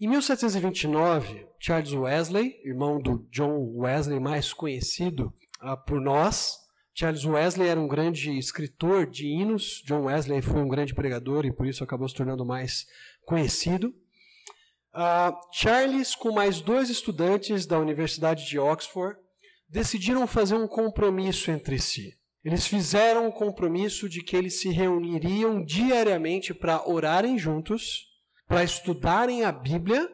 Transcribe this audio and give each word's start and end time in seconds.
Em 0.00 0.08
1729, 0.08 1.46
Charles 1.60 1.92
Wesley, 1.92 2.60
irmão 2.64 3.00
do 3.00 3.26
John 3.30 3.72
Wesley, 3.76 4.18
mais 4.18 4.52
conhecido 4.52 5.32
uh, 5.62 5.76
por 5.86 6.00
nós, 6.00 6.58
Charles 6.94 7.24
Wesley 7.24 7.68
era 7.68 7.80
um 7.80 7.88
grande 7.88 8.36
escritor 8.36 9.06
de 9.06 9.26
hinos. 9.26 9.82
John 9.86 10.04
Wesley 10.04 10.42
foi 10.42 10.60
um 10.60 10.68
grande 10.68 10.94
pregador 10.94 11.46
e 11.46 11.52
por 11.52 11.66
isso 11.66 11.82
acabou 11.82 12.08
se 12.08 12.14
tornando 12.14 12.44
mais 12.44 12.86
conhecido. 13.24 13.94
Uh, 14.94 15.34
Charles, 15.52 16.14
com 16.14 16.32
mais 16.32 16.60
dois 16.60 16.90
estudantes 16.90 17.64
da 17.64 17.78
Universidade 17.78 18.46
de 18.46 18.58
Oxford, 18.58 19.18
decidiram 19.68 20.26
fazer 20.26 20.54
um 20.54 20.68
compromisso 20.68 21.50
entre 21.50 21.78
si. 21.78 22.12
Eles 22.44 22.66
fizeram 22.66 23.28
um 23.28 23.30
compromisso 23.30 24.08
de 24.08 24.22
que 24.22 24.36
eles 24.36 24.60
se 24.60 24.68
reuniriam 24.68 25.64
diariamente 25.64 26.52
para 26.52 26.86
orarem 26.86 27.38
juntos, 27.38 28.11
para 28.46 28.64
estudarem 28.64 29.44
a 29.44 29.52
Bíblia, 29.52 30.10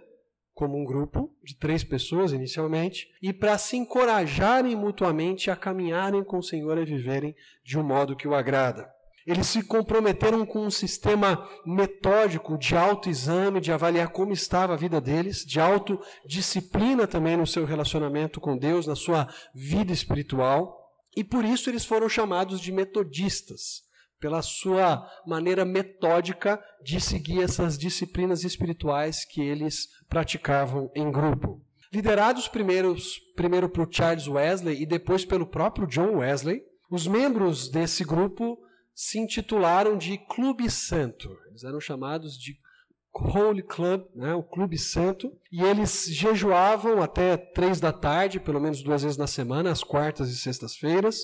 como 0.55 0.77
um 0.77 0.85
grupo 0.85 1.33
de 1.43 1.57
três 1.57 1.85
pessoas 1.85 2.33
inicialmente, 2.33 3.09
e 3.23 3.33
para 3.33 3.57
se 3.59 3.77
encorajarem 3.77 4.75
mutuamente 4.75 5.51
a 5.51 5.57
caminharem 5.57 6.25
com 6.25 6.39
o 6.39 6.43
Senhor 6.43 6.79
e 6.79 6.85
viverem 6.85 7.35
de 7.65 7.79
um 7.79 7.83
modo 7.83 8.17
que 8.17 8.27
o 8.27 8.35
agrada. 8.35 8.89
Eles 9.29 9.47
se 9.47 9.63
comprometeram 9.63 10.47
com 10.47 10.61
um 10.61 10.71
sistema 10.71 11.47
metódico 11.67 12.57
de 12.57 12.75
autoexame, 12.75 13.61
de 13.61 13.71
avaliar 13.71 14.09
como 14.09 14.33
estava 14.33 14.73
a 14.73 14.77
vida 14.77 15.03
deles, 15.03 15.45
de 15.45 15.61
autodisciplina 15.61 17.07
também 17.07 17.37
no 17.37 17.47
seu 17.47 17.67
relacionamento 17.67 18.41
com 18.41 18.57
Deus, 18.57 18.87
na 18.87 18.97
sua 18.97 19.29
vida 19.55 19.93
espiritual. 19.93 20.79
E 21.15 21.23
por 21.23 21.45
isso 21.45 21.69
eles 21.69 21.85
foram 21.85 22.09
chamados 22.09 22.59
de 22.59 22.73
metodistas, 22.73 23.83
pela 24.21 24.43
sua 24.43 25.09
maneira 25.27 25.65
metódica 25.65 26.63
de 26.83 27.01
seguir 27.01 27.43
essas 27.43 27.79
disciplinas 27.79 28.45
espirituais 28.45 29.25
que 29.25 29.41
eles 29.41 29.89
praticavam 30.09 30.91
em 30.95 31.11
grupo. 31.11 31.61
Liderados 31.93 32.49
primeiros, 32.49 33.19
primeiro 33.35 33.69
por 33.69 33.89
Charles 33.91 34.29
Wesley 34.29 34.83
e 34.83 34.87
depois 34.87 35.25
pelo 35.25 35.47
próprio 35.47 35.87
John 35.87 36.19
Wesley, 36.19 36.63
os 36.91 37.07
membros 37.07 37.69
desse 37.71 38.05
grupo 38.05 38.59
se 38.95 39.19
intitularam 39.19 39.97
de 39.97 40.19
Clube 40.19 40.71
Santo. 40.71 41.31
Eles 41.49 41.65
eram 41.65 41.81
chamados 41.81 42.37
de 42.37 42.59
Holy 43.15 43.63
Club, 43.63 44.05
né, 44.15 44.35
o 44.35 44.43
Clube 44.43 44.79
Santo, 44.79 45.33
e 45.51 45.63
eles 45.63 46.07
jejuavam 46.09 47.03
até 47.03 47.37
três 47.37 47.81
da 47.81 47.93
tarde, 47.93 48.39
pelo 48.39 48.61
menos 48.61 48.83
duas 48.83 49.03
vezes 49.03 49.17
na 49.17 49.27
semana, 49.27 49.71
às 49.71 49.83
quartas 49.83 50.31
e 50.31 50.37
sextas-feiras. 50.37 51.23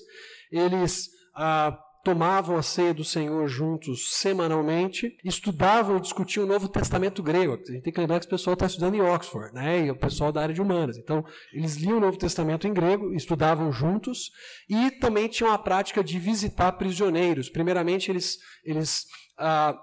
Eles 0.50 1.08
ah, 1.34 1.78
tomavam 2.05 2.56
a 2.56 2.62
ceia 2.62 2.92
do 2.92 3.02
Senhor 3.02 3.48
juntos 3.48 4.14
semanalmente, 4.14 5.16
estudavam 5.24 5.97
e 5.97 6.00
discutiam 6.00 6.44
o 6.44 6.48
Novo 6.48 6.69
Testamento 6.69 7.22
grego. 7.22 7.55
A 7.55 7.56
gente 7.56 7.83
tem 7.83 7.92
que 7.92 8.00
lembrar 8.00 8.20
que 8.20 8.27
o 8.27 8.30
pessoal 8.30 8.55
está 8.55 8.66
estudando 8.66 8.94
em 8.94 9.00
Oxford, 9.00 9.55
né? 9.55 9.86
E 9.86 9.91
o 9.91 9.97
pessoal 9.97 10.30
da 10.30 10.42
área 10.42 10.55
de 10.55 10.60
humanas. 10.60 10.98
Então, 10.98 11.25
eles 11.52 11.77
liam 11.77 11.97
o 11.97 12.00
Novo 12.00 12.19
Testamento 12.19 12.69
em 12.69 12.75
grego, 12.75 13.14
estudavam 13.14 13.72
juntos 13.72 14.30
e 14.69 14.91
também 14.91 15.27
tinham 15.27 15.50
a 15.50 15.58
prática 15.58 16.05
de 16.05 16.19
visitar 16.19 16.72
prisioneiros. 16.72 17.48
Primeiramente, 17.48 18.10
eles, 18.10 18.38
eles 18.64 19.06
ah, 19.38 19.75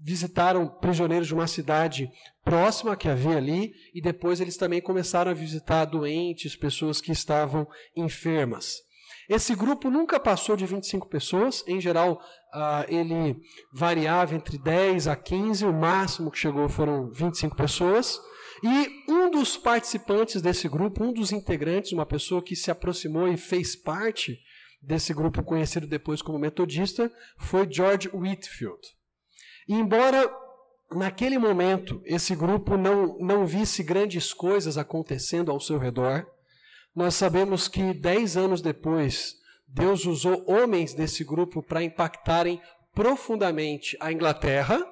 visitaram 0.00 0.68
prisioneiros 0.68 1.26
de 1.26 1.34
uma 1.34 1.46
cidade 1.46 2.08
próxima 2.44 2.96
que 2.96 3.08
havia 3.08 3.36
ali 3.36 3.72
e 3.92 4.00
depois 4.00 4.40
eles 4.40 4.56
também 4.56 4.80
começaram 4.80 5.30
a 5.30 5.34
visitar 5.34 5.84
doentes, 5.84 6.54
pessoas 6.54 7.00
que 7.00 7.10
estavam 7.10 7.66
enfermas. 7.96 8.86
Esse 9.28 9.54
grupo 9.54 9.90
nunca 9.90 10.20
passou 10.20 10.56
de 10.56 10.64
25 10.64 11.08
pessoas, 11.08 11.64
em 11.66 11.80
geral 11.80 12.22
uh, 12.54 12.84
ele 12.88 13.36
variava 13.72 14.34
entre 14.34 14.56
10 14.56 15.08
a 15.08 15.16
15, 15.16 15.64
o 15.66 15.72
máximo 15.72 16.30
que 16.30 16.38
chegou 16.38 16.68
foram 16.68 17.10
25 17.10 17.56
pessoas. 17.56 18.20
E 18.62 19.10
um 19.10 19.30
dos 19.30 19.56
participantes 19.56 20.40
desse 20.40 20.68
grupo, 20.68 21.04
um 21.04 21.12
dos 21.12 21.32
integrantes, 21.32 21.92
uma 21.92 22.06
pessoa 22.06 22.42
que 22.42 22.56
se 22.56 22.70
aproximou 22.70 23.28
e 23.28 23.36
fez 23.36 23.76
parte 23.76 24.38
desse 24.80 25.12
grupo 25.12 25.42
conhecido 25.42 25.86
depois 25.86 26.22
como 26.22 26.38
metodista, 26.38 27.12
foi 27.36 27.66
George 27.70 28.08
Whitfield. 28.14 28.80
E 29.68 29.74
embora 29.74 30.30
naquele 30.92 31.36
momento 31.36 32.00
esse 32.04 32.34
grupo 32.34 32.76
não, 32.76 33.18
não 33.18 33.44
visse 33.44 33.82
grandes 33.82 34.32
coisas 34.32 34.78
acontecendo 34.78 35.50
ao 35.50 35.60
seu 35.60 35.78
redor, 35.78 36.26
nós 36.96 37.14
sabemos 37.14 37.68
que 37.68 37.92
dez 37.92 38.38
anos 38.38 38.62
depois, 38.62 39.36
Deus 39.68 40.06
usou 40.06 40.50
homens 40.50 40.94
desse 40.94 41.22
grupo 41.22 41.62
para 41.62 41.82
impactarem 41.82 42.58
profundamente 42.94 43.94
a 44.00 44.10
Inglaterra 44.10 44.82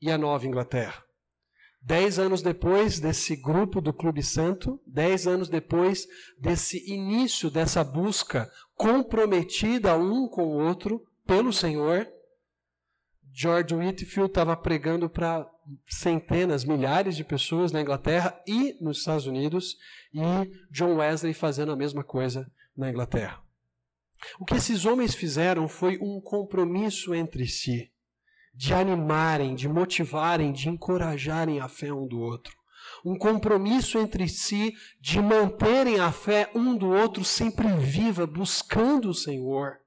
e 0.00 0.08
a 0.12 0.16
Nova 0.16 0.46
Inglaterra. 0.46 1.02
Dez 1.82 2.20
anos 2.20 2.40
depois 2.40 3.00
desse 3.00 3.34
grupo 3.34 3.80
do 3.80 3.92
Clube 3.92 4.22
Santo, 4.22 4.80
dez 4.86 5.26
anos 5.26 5.48
depois 5.48 6.06
desse 6.38 6.88
início 6.88 7.50
dessa 7.50 7.82
busca 7.82 8.48
comprometida 8.76 9.96
um 9.96 10.28
com 10.28 10.44
o 10.44 10.64
outro 10.64 11.02
pelo 11.26 11.52
Senhor, 11.52 12.06
George 13.32 13.74
Whitfield 13.74 14.30
estava 14.30 14.56
pregando 14.56 15.08
para 15.08 15.46
centenas, 15.86 16.64
milhares 16.64 17.16
de 17.16 17.24
pessoas 17.24 17.72
na 17.72 17.80
Inglaterra 17.80 18.40
e 18.46 18.76
nos 18.80 18.98
Estados 18.98 19.26
Unidos, 19.26 19.76
e 20.12 20.20
John 20.70 20.96
Wesley 20.96 21.32
fazendo 21.32 21.72
a 21.72 21.76
mesma 21.76 22.02
coisa 22.02 22.50
na 22.76 22.90
Inglaterra. 22.90 23.40
O 24.38 24.44
que 24.44 24.54
esses 24.54 24.84
homens 24.84 25.14
fizeram 25.14 25.68
foi 25.68 25.98
um 25.98 26.20
compromisso 26.20 27.14
entre 27.14 27.46
si, 27.46 27.90
de 28.54 28.74
animarem, 28.74 29.54
de 29.54 29.68
motivarem, 29.68 30.52
de 30.52 30.68
encorajarem 30.68 31.60
a 31.60 31.68
fé 31.68 31.92
um 31.92 32.06
do 32.06 32.20
outro. 32.20 32.54
Um 33.04 33.16
compromisso 33.16 33.98
entre 33.98 34.28
si 34.28 34.74
de 35.00 35.20
manterem 35.20 36.00
a 36.00 36.10
fé 36.10 36.50
um 36.54 36.76
do 36.76 36.88
outro 36.90 37.24
sempre 37.24 37.68
viva, 37.78 38.26
buscando 38.26 39.10
o 39.10 39.14
Senhor 39.14 39.78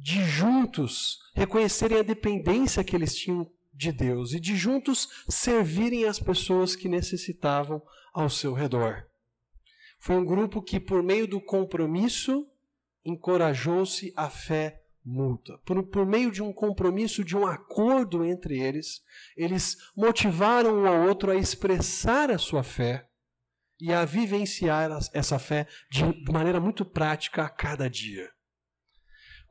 de 0.00 0.24
juntos 0.24 1.20
reconhecerem 1.34 1.98
a 1.98 2.02
dependência 2.02 2.82
que 2.82 2.96
eles 2.96 3.14
tinham 3.14 3.50
de 3.72 3.92
Deus 3.92 4.32
e 4.32 4.40
de 4.40 4.56
juntos 4.56 5.08
servirem 5.28 6.04
as 6.04 6.18
pessoas 6.18 6.74
que 6.74 6.88
necessitavam 6.88 7.82
ao 8.12 8.28
seu 8.28 8.52
redor. 8.52 9.06
Foi 9.98 10.16
um 10.16 10.24
grupo 10.24 10.62
que, 10.62 10.78
por 10.78 11.02
meio 11.02 11.26
do 11.26 11.40
compromisso, 11.40 12.46
encorajou-se 13.04 14.12
a 14.16 14.28
fé 14.28 14.82
mútua. 15.04 15.58
Por, 15.64 15.82
por 15.84 16.06
meio 16.06 16.30
de 16.30 16.42
um 16.42 16.52
compromisso, 16.52 17.24
de 17.24 17.36
um 17.36 17.46
acordo 17.46 18.24
entre 18.24 18.58
eles, 18.58 19.02
eles 19.36 19.76
motivaram 19.96 20.82
um 20.82 20.86
ao 20.86 21.06
outro 21.06 21.30
a 21.30 21.36
expressar 21.36 22.30
a 22.30 22.38
sua 22.38 22.62
fé 22.62 23.08
e 23.80 23.92
a 23.92 24.04
vivenciar 24.04 24.90
essa 25.12 25.38
fé 25.38 25.66
de 25.90 26.04
maneira 26.30 26.60
muito 26.60 26.84
prática 26.84 27.44
a 27.44 27.50
cada 27.50 27.88
dia. 27.88 28.33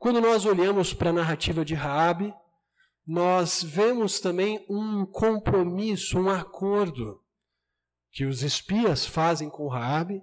Quando 0.04 0.20
nós 0.20 0.44
olhamos 0.44 0.92
para 0.92 1.08
a 1.08 1.14
narrativa 1.14 1.64
de 1.64 1.72
Raabe, 1.72 2.30
nós 3.06 3.62
vemos 3.62 4.20
também 4.20 4.62
um 4.68 5.06
compromisso, 5.06 6.18
um 6.18 6.28
acordo 6.28 7.22
que 8.12 8.26
os 8.26 8.42
espias 8.42 9.06
fazem 9.06 9.48
com 9.48 9.66
Raabe, 9.66 10.22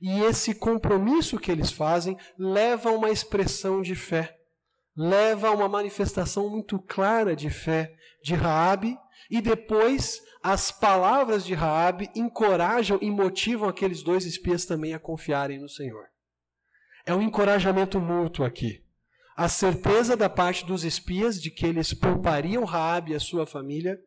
e 0.00 0.20
esse 0.22 0.54
compromisso 0.54 1.38
que 1.38 1.52
eles 1.52 1.70
fazem 1.70 2.16
leva 2.38 2.88
a 2.88 2.92
uma 2.92 3.10
expressão 3.10 3.82
de 3.82 3.94
fé, 3.94 4.38
leva 4.96 5.48
a 5.48 5.52
uma 5.52 5.68
manifestação 5.68 6.48
muito 6.48 6.78
clara 6.78 7.36
de 7.36 7.50
fé 7.50 7.94
de 8.22 8.34
Raabe, 8.34 8.96
e 9.30 9.42
depois 9.42 10.18
as 10.42 10.72
palavras 10.72 11.44
de 11.44 11.52
Raabe 11.52 12.08
encorajam 12.16 12.98
e 13.02 13.10
motivam 13.10 13.68
aqueles 13.68 14.02
dois 14.02 14.24
espias 14.24 14.64
também 14.64 14.94
a 14.94 14.98
confiarem 14.98 15.60
no 15.60 15.68
Senhor. 15.68 16.06
É 17.04 17.14
um 17.14 17.20
encorajamento 17.20 18.00
mútuo 18.00 18.46
aqui 18.46 18.82
a 19.36 19.48
certeza 19.48 20.16
da 20.16 20.28
parte 20.28 20.64
dos 20.64 20.84
espias 20.84 21.40
de 21.40 21.50
que 21.50 21.66
eles 21.66 21.92
poupariam 21.92 22.64
Raabe 22.64 23.12
e 23.12 23.14
a 23.14 23.20
sua 23.20 23.44
família 23.46 23.98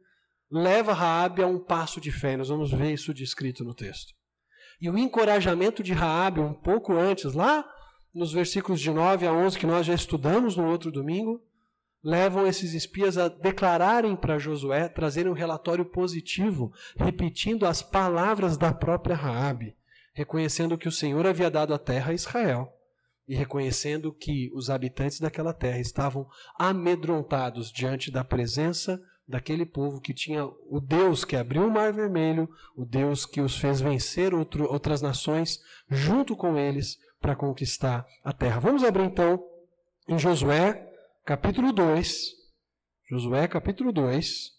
leva 0.50 0.94
Raabe 0.94 1.44
a 1.44 1.48
um 1.48 1.60
passo 1.60 2.00
de 2.00 2.12
fé. 2.12 2.38
Nós 2.38 2.48
vamos 2.48 2.72
ver 2.72 2.94
isso 2.94 3.14
descrito 3.14 3.64
no 3.64 3.74
texto. 3.74 4.14
E 4.80 4.90
o 4.90 4.98
encorajamento 4.98 5.84
de 5.84 5.92
Raabe 5.92 6.40
um 6.40 6.54
pouco 6.54 6.94
antes, 6.94 7.34
lá 7.34 7.68
nos 8.14 8.32
versículos 8.32 8.80
de 8.80 8.90
9 8.90 9.28
a 9.28 9.34
11 9.34 9.60
que 9.60 9.68
nós 9.68 9.86
já 9.86 9.94
estudamos 9.94 10.56
no 10.56 10.66
outro 10.66 10.92
domingo, 10.92 11.42
levam 12.02 12.48
esses 12.48 12.74
espias 12.74 13.18
a 13.18 13.28
declararem 13.28 14.16
para 14.16 14.38
Josué, 14.38 14.88
trazerem 14.88 15.32
um 15.32 15.36
relatório 15.36 15.84
positivo, 15.84 16.72
repetindo 16.96 17.66
as 17.66 17.82
palavras 17.82 18.56
da 18.56 18.74
própria 18.74 19.16
Raabe, 19.16 19.76
reconhecendo 20.14 20.78
que 20.78 20.88
o 20.88 20.92
Senhor 20.92 21.28
havia 21.28 21.52
dado 21.52 21.74
a 21.74 21.80
terra 21.80 22.12
a 22.12 22.16
Israel 22.16 22.77
e 23.28 23.36
reconhecendo 23.36 24.14
que 24.14 24.50
os 24.54 24.70
habitantes 24.70 25.20
daquela 25.20 25.54
terra 25.54 25.80
estavam 25.80 26.28
amedrontados 26.58 27.72
diante 27.72 28.10
da 28.10 28.24
presença 28.24 29.02
daquele 29.28 29.66
povo 29.66 30.00
que 30.00 30.14
tinha 30.14 30.46
o 30.46 30.80
Deus 30.80 31.26
que 31.26 31.36
abriu 31.36 31.68
o 31.68 31.72
Mar 31.72 31.92
Vermelho, 31.92 32.50
o 32.76 32.86
Deus 32.86 33.26
que 33.26 33.42
os 33.42 33.58
fez 33.58 33.82
vencer 33.82 34.34
outro, 34.34 34.64
outras 34.72 35.02
nações 35.02 35.60
junto 35.90 36.36
com 36.36 36.58
eles 36.58 36.98
para 37.20 37.36
conquistar 37.36 38.06
a 38.24 38.32
terra. 38.32 38.60
Vamos 38.60 38.84
abrir 38.84 39.04
então 39.04 39.44
em 40.08 40.18
Josué, 40.18 40.90
capítulo 41.26 41.74
2. 41.74 42.38
Josué, 43.10 43.48
capítulo 43.48 43.92
2. 43.92 44.56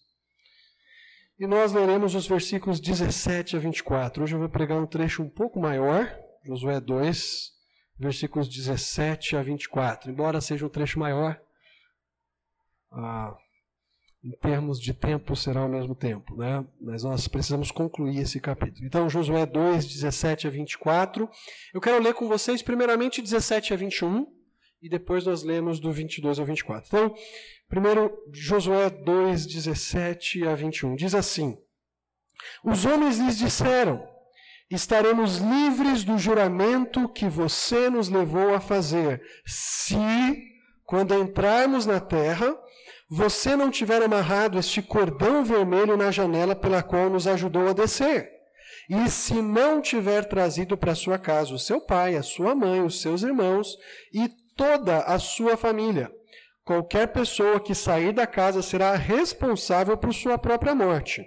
E 1.38 1.46
nós 1.46 1.72
leremos 1.72 2.14
os 2.14 2.26
versículos 2.26 2.80
17 2.80 3.56
a 3.56 3.58
24. 3.58 4.24
Hoje 4.24 4.34
eu 4.34 4.40
vou 4.40 4.48
pregar 4.48 4.78
um 4.78 4.86
trecho 4.86 5.22
um 5.22 5.30
pouco 5.30 5.60
maior, 5.60 6.14
Josué 6.44 6.80
2, 6.80 7.57
versículos 7.98 8.48
17 8.48 9.36
a 9.36 9.42
24. 9.42 10.10
Embora 10.10 10.40
seja 10.40 10.64
um 10.64 10.68
trecho 10.68 10.98
maior, 10.98 11.40
ah, 12.92 13.36
em 14.22 14.30
termos 14.32 14.80
de 14.80 14.92
tempo 14.92 15.36
será 15.36 15.60
ao 15.60 15.68
mesmo 15.68 15.94
tempo, 15.94 16.36
né? 16.36 16.64
Mas 16.80 17.02
nós 17.02 17.28
precisamos 17.28 17.70
concluir 17.70 18.18
esse 18.18 18.40
capítulo. 18.40 18.86
Então, 18.86 19.08
Josué 19.08 19.46
2, 19.46 19.86
17 19.86 20.46
a 20.46 20.50
24. 20.50 21.28
Eu 21.72 21.80
quero 21.80 22.02
ler 22.02 22.14
com 22.14 22.28
vocês 22.28 22.62
primeiramente 22.62 23.22
17 23.22 23.72
a 23.72 23.76
21 23.76 24.26
e 24.82 24.88
depois 24.88 25.24
nós 25.24 25.42
lemos 25.42 25.80
do 25.80 25.92
22 25.92 26.38
ao 26.38 26.46
24. 26.46 26.86
Então, 26.88 27.14
primeiro 27.68 28.12
Josué 28.32 28.90
2, 28.90 29.46
17 29.46 30.46
a 30.46 30.54
21. 30.54 30.96
Diz 30.96 31.14
assim: 31.14 31.56
Os 32.64 32.84
homens 32.84 33.18
lhes 33.18 33.38
disseram: 33.38 34.06
Estaremos 34.70 35.38
livres 35.38 36.04
do 36.04 36.18
juramento 36.18 37.08
que 37.08 37.26
você 37.26 37.88
nos 37.88 38.10
levou 38.10 38.54
a 38.54 38.60
fazer, 38.60 39.22
se, 39.46 39.96
quando 40.84 41.14
entrarmos 41.14 41.86
na 41.86 42.00
terra, 42.00 42.54
você 43.10 43.56
não 43.56 43.70
tiver 43.70 44.02
amarrado 44.02 44.58
este 44.58 44.82
cordão 44.82 45.42
vermelho 45.42 45.96
na 45.96 46.10
janela 46.10 46.54
pela 46.54 46.82
qual 46.82 47.08
nos 47.08 47.26
ajudou 47.26 47.68
a 47.68 47.72
descer. 47.72 48.30
E 48.90 49.08
se 49.08 49.40
não 49.40 49.80
tiver 49.80 50.26
trazido 50.26 50.76
para 50.76 50.94
sua 50.94 51.18
casa 51.18 51.54
o 51.54 51.58
seu 51.58 51.80
pai, 51.80 52.16
a 52.16 52.22
sua 52.22 52.54
mãe, 52.54 52.82
os 52.82 53.00
seus 53.00 53.22
irmãos 53.22 53.76
e 54.12 54.28
toda 54.54 54.98
a 55.00 55.18
sua 55.18 55.56
família, 55.56 56.10
qualquer 56.62 57.08
pessoa 57.08 57.60
que 57.60 57.74
sair 57.74 58.12
da 58.12 58.26
casa 58.26 58.60
será 58.60 58.94
responsável 58.94 59.96
por 59.96 60.12
sua 60.12 60.36
própria 60.36 60.74
morte. 60.74 61.24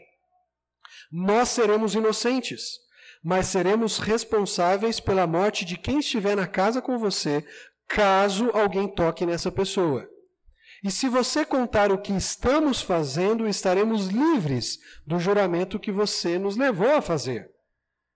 Nós 1.11 1.49
seremos 1.49 1.95
inocentes, 1.95 2.79
mas 3.23 3.47
seremos 3.47 4.00
responsáveis 4.00 5.00
pela 5.00 5.27
morte 5.27 5.63
de 5.63 5.77
quem 5.77 6.00
estiver 6.00 6.35
na 6.35 6.47
casa 6.47 6.81
com 6.81 6.97
você, 6.97 7.45
caso 7.88 8.50
alguém 8.53 8.88
toque 8.88 9.25
nessa 9.25 9.51
pessoa. 9.51 10.07
E 10.83 10.89
se 10.89 11.07
você 11.07 11.45
contar 11.45 11.91
o 11.91 11.97
que 11.97 12.12
estamos 12.13 12.81
fazendo, 12.81 13.47
estaremos 13.47 14.07
livres 14.07 14.79
do 15.06 15.19
juramento 15.19 15.79
que 15.79 15.91
você 15.91 16.39
nos 16.39 16.57
levou 16.57 16.95
a 16.95 17.01
fazer. 17.01 17.51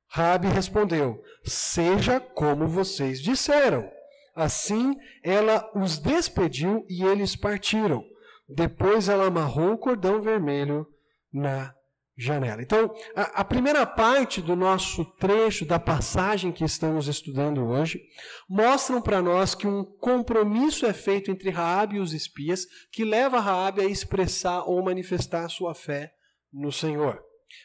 Rabi 0.07 0.47
respondeu: 0.47 1.21
Seja 1.43 2.19
como 2.19 2.67
vocês 2.67 3.21
disseram. 3.21 3.87
Assim, 4.35 4.95
ela 5.23 5.69
os 5.75 5.99
despediu 5.99 6.85
e 6.89 7.03
eles 7.03 7.35
partiram. 7.35 8.03
Depois 8.49 9.09
ela 9.09 9.27
amarrou 9.27 9.73
o 9.73 9.77
cordão 9.77 10.21
vermelho 10.21 10.87
na 11.31 11.74
janela. 12.17 12.61
Então, 12.61 12.93
a, 13.15 13.41
a, 13.41 13.43
primeira 13.43 13.85
parte 13.85 14.41
do 14.41 14.55
nosso 14.55 15.03
trecho, 15.19 15.65
da 15.65 15.77
passagem 15.77 16.51
que 16.51 16.63
estamos 16.63 17.07
estudando 17.07 17.65
hoje, 17.65 18.01
mostram 18.49 19.01
para 19.01 19.21
nós 19.21 19.53
que 19.53 19.67
um 19.67 19.83
compromisso 19.83 20.85
é 20.85 20.93
feito 20.93 21.29
entre 21.29 21.49
Raabe 21.49 21.97
e 21.97 21.99
os 21.99 22.13
espias, 22.13 22.65
que 22.91 23.03
leva 23.03 23.39
Raabe 23.39 23.81
a 23.81 23.85
expressar 23.85 24.63
ou 24.63 24.81
manifestar 24.83 25.49
sua 25.49 25.75
fé 25.75 26.13
no 26.53 26.71
Senhor. 26.71 27.21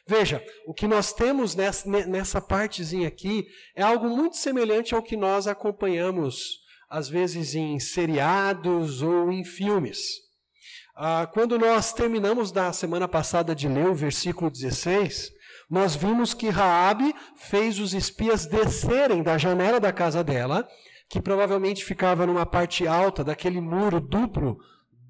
Veja, 0.06 0.44
o 0.66 0.74
que 0.74 0.86
nós 0.86 1.12
temos 1.12 1.54
nessa, 1.54 1.88
nessa 2.06 2.40
partezinha 2.40 3.08
aqui 3.08 3.46
é 3.76 3.82
algo 3.82 4.08
muito 4.08 4.36
semelhante 4.36 4.94
ao 4.94 5.02
que 5.02 5.16
nós 5.16 5.46
acompanhamos, 5.46 6.60
às 6.88 7.08
vezes, 7.08 7.54
em 7.54 7.78
seriados 7.78 9.00
ou 9.02 9.30
em 9.30 9.44
filmes. 9.44 10.29
Ah, 11.02 11.26
quando 11.26 11.58
nós 11.58 11.94
terminamos 11.94 12.52
da 12.52 12.74
semana 12.74 13.08
passada 13.08 13.54
de 13.54 13.66
ler 13.66 13.86
o 13.86 13.94
versículo 13.94 14.50
16, 14.50 15.32
nós 15.70 15.96
vimos 15.96 16.34
que 16.34 16.50
Raabe 16.50 17.14
fez 17.36 17.78
os 17.78 17.94
espias 17.94 18.44
descerem 18.44 19.22
da 19.22 19.38
janela 19.38 19.80
da 19.80 19.94
casa 19.94 20.22
dela, 20.22 20.68
que 21.08 21.18
provavelmente 21.18 21.86
ficava 21.86 22.26
numa 22.26 22.44
parte 22.44 22.86
alta 22.86 23.24
daquele 23.24 23.62
muro 23.62 23.98
duplo 23.98 24.58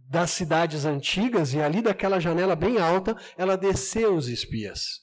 das 0.09 0.31
cidades 0.31 0.85
antigas, 0.85 1.55
e 1.55 1.61
ali 1.61 1.83
daquela 1.83 2.21
janela 2.21 2.55
bem 2.55 2.79
alta, 2.79 3.17
ela 3.37 3.57
desceu 3.57 4.15
os 4.15 4.29
espias. 4.29 5.01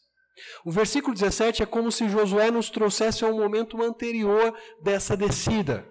O 0.63 0.71
versículo 0.71 1.13
17 1.13 1.63
é 1.63 1.65
como 1.65 1.91
se 1.91 2.07
Josué 2.07 2.49
nos 2.49 2.69
trouxesse 2.69 3.25
um 3.25 3.37
momento 3.37 3.83
anterior 3.83 4.53
dessa 4.81 5.17
descida 5.17 5.85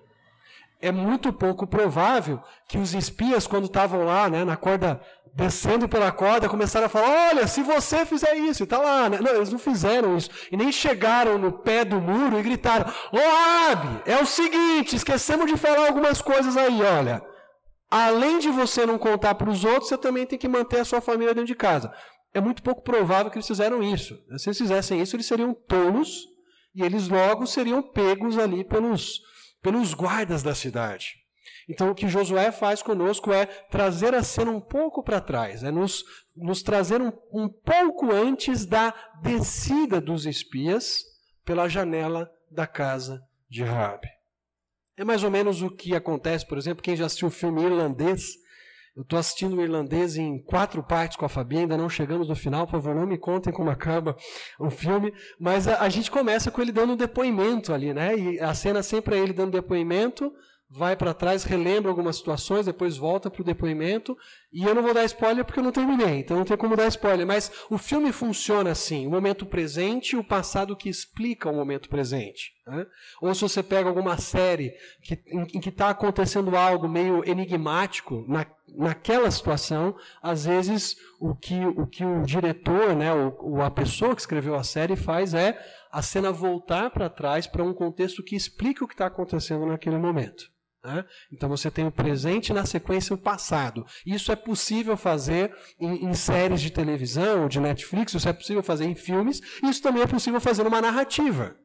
é 0.87 0.93
muito 0.93 1.33
pouco 1.33 1.67
provável 1.67 2.41
que 2.69 2.79
os 2.79 2.95
espias, 2.95 3.47
quando 3.47 3.65
estavam 3.65 4.05
lá, 4.05 4.29
né, 4.29 4.45
na 4.45 4.57
corda, 4.57 5.01
descendo 5.35 5.89
pela 5.89 6.11
corda, 6.13 6.49
começaram 6.49 6.87
a 6.87 6.89
falar: 6.89 7.31
olha, 7.31 7.47
se 7.47 7.63
você 7.63 8.07
fizer 8.07 8.35
isso, 8.37 8.65
está 8.65 8.79
lá. 8.79 9.09
Né? 9.09 9.19
Não, 9.21 9.35
eles 9.35 9.51
não 9.51 9.59
fizeram 9.59 10.17
isso. 10.17 10.31
E 10.51 10.57
nem 10.57 10.71
chegaram 10.73 11.39
no 11.39 11.53
pé 11.53 11.85
do 11.85 12.01
muro 12.01 12.39
e 12.39 12.43
gritaram: 12.43 12.91
Ô 13.13 13.19
Abi, 13.71 14.03
é 14.07 14.17
o 14.19 14.27
seguinte, 14.27 14.97
esquecemos 14.97 15.51
de 15.51 15.57
falar 15.57 15.89
algumas 15.89 16.23
coisas 16.23 16.57
aí, 16.57 16.83
olha. 16.83 17.23
Além 17.89 18.41
de 18.41 18.51
você 18.51 18.85
não 18.85 18.99
contar 18.99 19.37
para 19.37 19.49
os 19.49 19.65
outros, 19.65 19.89
você 19.89 19.97
também 19.97 20.27
tem 20.27 20.39
que 20.39 20.49
manter 20.49 20.81
a 20.81 20.85
sua 20.85 21.01
família 21.01 21.33
dentro 21.33 21.47
de 21.47 21.55
casa. 21.55 21.93
É 22.35 22.41
muito 22.41 22.63
pouco 22.63 22.83
provável 22.83 23.31
que 23.31 23.39
eles 23.39 23.47
fizeram 23.47 23.83
isso. 23.83 24.17
Se 24.39 24.49
eles 24.49 24.59
fizessem 24.59 25.01
isso, 25.01 25.15
eles 25.15 25.27
seriam 25.27 25.55
tolos 25.55 26.27
e 26.75 26.83
eles 26.83 27.09
logo 27.09 27.47
seriam 27.47 27.81
pegos 27.81 28.37
ali 28.37 28.65
pelos 28.65 29.21
pelos 29.67 29.95
guardas 29.95 30.45
da 30.45 30.55
cidade. 30.55 31.17
Então, 31.69 31.91
o 31.91 31.95
que 31.95 32.07
Josué 32.07 32.53
faz 32.53 32.85
conosco 32.85 33.33
é 33.33 33.47
trazer 33.47 34.15
a 34.15 34.23
cena 34.23 34.53
um 34.53 34.61
pouco 34.61 35.03
para 35.03 35.21
trás, 35.21 35.65
é 35.65 35.73
nos, 35.73 36.05
nos 36.37 36.63
trazer 36.63 37.03
um, 37.03 37.11
um 37.33 37.49
pouco 37.49 38.13
antes 38.13 38.65
da 38.65 38.95
descida 39.21 40.01
dos 40.01 40.25
espias 40.25 41.05
pela 41.45 41.69
janela 41.69 42.31
da 42.49 42.65
casa 42.65 43.21
de 43.49 43.65
Rabi. 43.65 44.07
É 44.97 45.03
mais 45.03 45.25
ou 45.25 45.33
menos 45.33 45.61
o 45.63 45.69
que 45.69 45.97
acontece, 45.97 46.47
por 46.47 46.59
exemplo, 46.59 46.81
quem 46.81 46.95
já 46.95 47.07
assistiu 47.07 47.27
o 47.27 47.33
filme 47.33 47.65
irlandês, 47.65 48.37
eu 48.97 49.03
estou 49.03 49.19
assistindo 49.19 49.57
o 49.57 49.61
irlandês 49.61 50.17
em 50.17 50.39
quatro 50.39 50.83
partes 50.83 51.19
com 51.19 51.27
a 51.27 51.29
Fabi, 51.29 51.59
ainda 51.59 51.77
não 51.77 51.91
chegamos 51.91 52.29
no 52.29 52.35
final, 52.35 52.67
por 52.67 52.73
favor, 52.73 52.95
não 52.95 53.07
me 53.07 53.19
contem 53.19 53.53
como 53.53 53.69
acaba 53.69 54.17
o 54.59 54.71
filme, 54.71 55.13
mas 55.39 55.69
a, 55.69 55.83
a 55.83 55.89
gente 55.91 56.11
começa 56.11 56.51
com 56.51 56.63
ele 56.63 56.73
dando 56.73 56.95
um 56.95 56.97
depoimento 56.97 57.75
ali, 57.75 57.93
né? 57.93 58.17
E 58.17 58.41
a 58.41 58.55
cena 58.55 58.83
sempre 58.83 59.15
é 59.15 59.19
ele 59.19 59.35
dando 59.35 59.53
depoimento, 59.53 60.33
vai 60.71 60.97
para 60.97 61.13
trás, 61.13 61.45
relembra 61.45 61.91
algumas 61.91 62.17
situações, 62.17 62.67
depois 62.67 62.97
volta 62.97 63.31
para 63.31 63.43
o 63.43 63.45
depoimento. 63.45 64.17
E 64.51 64.65
eu 64.65 64.75
não 64.75 64.83
vou 64.83 64.95
dar 64.95 65.05
spoiler 65.05 65.45
porque 65.45 65.61
eu 65.61 65.65
não 65.65 65.73
terminei, 65.73 66.21
então 66.21 66.39
não 66.39 66.45
tem 66.45 66.57
como 66.57 66.75
dar 66.75 66.89
spoiler. 66.89 67.27
Mas 67.27 67.53
o 67.71 67.77
filme 67.77 68.13
funciona 68.13 68.71
assim: 68.71 69.07
o 69.07 69.11
momento 69.11 69.45
presente 69.45 70.13
e 70.13 70.19
o 70.19 70.25
passado 70.25 70.77
que 70.77 70.89
explica 70.89 71.51
o 71.51 71.55
momento 71.55 71.89
presente. 71.89 72.53
Né? 72.67 72.87
Ou 73.21 73.35
se 73.35 73.43
você 73.43 73.63
pega 73.63 73.89
alguma 73.89 74.17
série 74.17 74.73
que, 75.03 75.21
em, 75.27 75.43
em 75.43 75.61
que 75.61 75.69
está 75.69 75.91
acontecendo 75.91 76.57
algo 76.57 76.89
meio 76.89 77.23
enigmático 77.29 78.25
na, 78.27 78.47
naquela 78.75 79.31
situação, 79.31 79.97
às 80.23 80.45
vezes 80.45 80.97
o 81.21 81.35
que 81.35 81.65
o, 81.65 81.87
que 81.87 82.05
o 82.05 82.23
diretor, 82.23 82.95
né, 82.95 83.13
ou, 83.13 83.63
a 83.63 83.71
pessoa 83.71 84.15
que 84.15 84.21
escreveu 84.21 84.55
a 84.55 84.65
série 84.65 84.97
faz 84.97 85.35
é 85.35 85.59
a 85.91 86.03
cena 86.03 86.33
voltar 86.33 86.91
para 86.91 87.09
trás 87.09 87.47
para 87.47 87.65
um 87.65 87.73
contexto 87.73 88.23
que 88.23 88.37
explica 88.37 88.85
o 88.85 88.89
que 88.89 88.95
está 88.95 89.07
acontecendo 89.07 89.67
naquele 89.67 89.97
momento. 89.97 90.51
Né? 90.85 91.05
Então 91.33 91.49
você 91.49 91.71
tem 91.71 91.87
o 91.87 91.91
presente 91.91 92.53
na 92.53 92.65
sequência 92.65 93.15
o 93.15 93.19
passado. 93.19 93.85
Isso 94.05 94.31
é 94.31 94.37
possível 94.37 94.97
fazer 94.97 95.53
em, 95.81 96.07
em, 96.07 96.15
séries 96.15 96.61
de 96.61 96.71
televisão, 96.71 97.49
de 97.49 97.59
Netflix, 97.59 98.15
isso 98.15 98.29
é 98.29 98.33
possível 98.33 98.63
fazer 98.63 98.85
em 98.85 98.95
filmes, 98.95 99.41
isso 99.65 99.83
também 99.83 100.03
é 100.03 100.07
possível 100.07 100.41
fazer 100.41 100.63
numa 100.63 100.81
narrativa. 100.81 101.57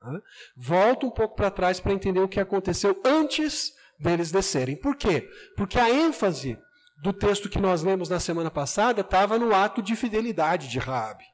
Né? 0.00 0.20
Volta 0.56 1.06
um 1.06 1.10
pouco 1.10 1.34
para 1.34 1.50
trás 1.50 1.80
para 1.80 1.92
entender 1.92 2.20
o 2.20 2.28
que 2.28 2.38
aconteceu 2.38 3.00
antes 3.04 3.72
deles 3.98 4.30
descerem. 4.30 4.76
Por 4.76 4.96
quê? 4.96 5.28
Porque 5.56 5.78
a 5.78 5.90
ênfase 5.90 6.58
do 7.02 7.12
texto 7.12 7.48
que 7.48 7.58
nós 7.58 7.82
lemos 7.82 8.08
na 8.08 8.20
semana 8.20 8.50
passada 8.50 9.00
estava 9.00 9.38
no 9.38 9.54
ato 9.54 9.82
de 9.82 9.94
fidelidade 9.94 10.68
de 10.68 10.78
Raabe. 10.78 11.24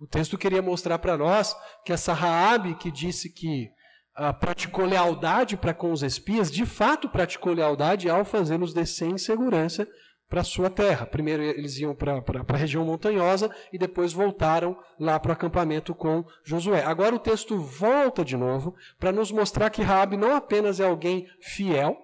O 0.00 0.06
texto 0.06 0.36
queria 0.36 0.60
mostrar 0.60 0.98
para 0.98 1.16
nós 1.16 1.56
que 1.84 1.92
essa 1.92 2.12
Raabe 2.12 2.74
que 2.74 2.90
disse 2.90 3.30
que 3.30 3.70
uh, 4.18 4.34
praticou 4.38 4.84
lealdade 4.84 5.56
para 5.56 5.72
com 5.72 5.92
os 5.92 6.02
espias, 6.02 6.50
de 6.50 6.66
fato 6.66 7.08
praticou 7.08 7.52
lealdade 7.52 8.10
ao 8.10 8.24
fazê-los 8.24 8.74
descer 8.74 9.08
em 9.08 9.18
segurança 9.18 9.88
para 10.28 10.40
a 10.40 10.44
sua 10.44 10.70
terra. 10.70 11.06
Primeiro 11.06 11.42
eles 11.42 11.78
iam 11.78 11.94
para 11.94 12.22
a 12.48 12.56
região 12.56 12.84
montanhosa 12.84 13.54
e 13.72 13.78
depois 13.78 14.12
voltaram 14.12 14.76
lá 14.98 15.18
para 15.18 15.30
o 15.30 15.32
acampamento 15.32 15.94
com 15.94 16.24
Josué. 16.42 16.82
Agora 16.84 17.14
o 17.14 17.18
texto 17.18 17.58
volta 17.58 18.24
de 18.24 18.36
novo 18.36 18.74
para 18.98 19.12
nos 19.12 19.30
mostrar 19.30 19.70
que 19.70 19.82
Raabe 19.82 20.16
não 20.16 20.34
apenas 20.34 20.80
é 20.80 20.84
alguém 20.84 21.28
fiel, 21.40 21.96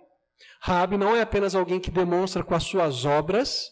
Raabe 0.60 0.96
não 0.96 1.16
é 1.16 1.22
apenas 1.22 1.54
alguém 1.54 1.80
que 1.80 1.90
demonstra 1.90 2.44
com 2.44 2.54
as 2.54 2.64
suas 2.64 3.04
obras 3.04 3.70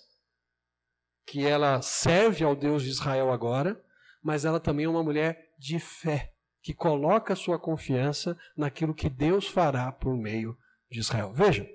que 1.26 1.46
ela 1.46 1.82
serve 1.82 2.42
ao 2.42 2.56
Deus 2.56 2.82
de 2.82 2.88
Israel 2.88 3.30
agora, 3.30 3.78
mas 4.22 4.46
ela 4.46 4.58
também 4.58 4.86
é 4.86 4.88
uma 4.88 5.02
mulher 5.02 5.50
de 5.58 5.78
fé 5.78 6.32
que 6.62 6.72
coloca 6.72 7.36
sua 7.36 7.58
confiança 7.58 8.36
naquilo 8.56 8.94
que 8.94 9.08
Deus 9.08 9.46
fará 9.46 9.92
por 9.92 10.16
meio 10.16 10.56
de 10.90 11.00
Israel. 11.00 11.32
Veja, 11.32 11.68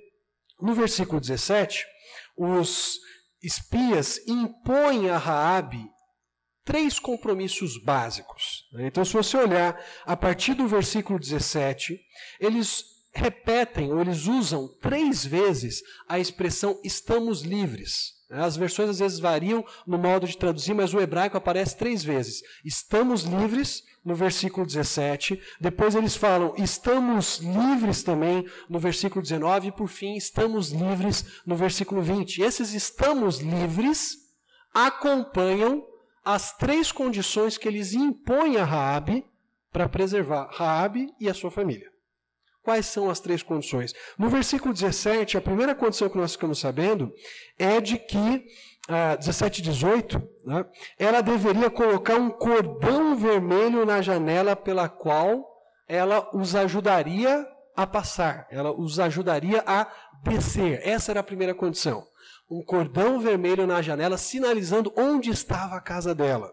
no 0.60 0.74
versículo 0.74 1.20
17, 1.20 1.86
os 2.36 3.00
espias 3.42 4.20
impõem 4.28 5.10
a 5.10 5.18
Raabe 5.18 5.94
três 6.66 6.98
compromissos 7.00 7.78
básicos. 7.78 8.66
Né? 8.72 8.88
Então, 8.88 9.04
se 9.04 9.14
você 9.14 9.38
olhar 9.38 9.80
a 10.06 10.16
partir 10.16 10.54
do 10.54 10.68
versículo 10.68 11.20
17, 11.20 12.00
eles 12.40 12.86
repetem 13.14 13.92
ou 13.92 14.02
eles 14.02 14.26
usam 14.26 14.68
três 14.82 15.24
vezes 15.24 15.82
a 16.08 16.18
expressão 16.18 16.80
estamos 16.84 17.42
livres. 17.42 18.14
As 18.30 18.56
versões 18.56 18.90
às 18.90 19.00
vezes 19.00 19.20
variam 19.20 19.64
no 19.86 19.98
modo 19.98 20.28
de 20.28 20.38
traduzir, 20.38 20.74
mas 20.74 20.94
o 20.94 21.00
hebraico 21.00 21.38
aparece 21.38 21.78
três 21.78 22.04
vezes. 22.04 22.42
Estamos 22.66 23.24
livres, 23.24 23.84
no 24.04 24.16
versículo 24.16 24.66
17. 24.66 25.42
Depois 25.60 25.96
eles 25.96 26.16
falam, 26.16 26.54
estamos 26.58 27.40
livres 27.40 28.04
também, 28.04 28.46
no 28.70 28.80
versículo 28.80 29.22
19. 29.22 29.68
E 29.68 29.72
por 29.72 29.88
fim, 29.88 30.16
estamos 30.16 30.72
livres, 30.72 31.42
no 31.46 31.56
versículo 31.56 32.02
20. 32.02 32.42
Esses 32.42 32.74
estamos 32.74 33.40
livres 33.40 34.18
acompanham 34.74 35.86
as 36.24 36.56
três 36.58 36.92
condições 36.92 37.58
que 37.58 37.68
eles 37.68 37.94
impõem 37.94 38.58
a 38.58 38.64
Raabe 38.64 39.26
para 39.72 39.90
preservar 39.90 40.50
Raabe 40.52 41.14
e 41.20 41.30
a 41.30 41.34
sua 41.34 41.52
família. 41.52 41.92
Quais 42.64 42.86
são 42.86 43.10
as 43.10 43.20
três 43.20 43.44
condições? 43.44 43.94
No 44.18 44.30
versículo 44.30 44.74
17, 44.74 45.38
a 45.38 45.42
primeira 45.42 45.76
condição 45.76 46.08
que 46.08 46.18
nós 46.18 46.32
ficamos 46.32 46.60
sabendo 46.60 47.12
é 47.60 47.82
de 47.82 47.98
que, 47.98 48.46
ah, 48.90 49.16
17 49.16 49.60
e 49.60 49.64
18, 49.64 50.22
né, 50.46 50.66
ela 51.00 51.22
deveria 51.22 51.70
colocar 51.70 52.16
um 52.16 52.30
cordão 52.30 53.16
vermelho 53.16 53.86
na 53.86 54.02
janela 54.02 54.56
pela 54.56 54.90
qual 54.90 55.46
ela 55.88 56.30
os 56.34 56.56
ajudaria 56.56 57.48
a 57.76 57.88
passar, 57.88 58.46
ela 58.52 58.72
os 58.72 59.00
ajudaria 59.00 59.64
a 59.66 59.88
descer. 60.24 60.82
Essa 60.84 61.12
era 61.12 61.22
a 61.22 61.24
primeira 61.24 61.56
condição. 61.56 62.04
Um 62.50 62.64
cordão 62.64 63.20
vermelho 63.20 63.66
na 63.66 63.82
janela 63.82 64.18
sinalizando 64.18 64.94
onde 64.96 65.30
estava 65.30 65.76
a 65.76 65.82
casa 65.82 66.14
dela. 66.14 66.52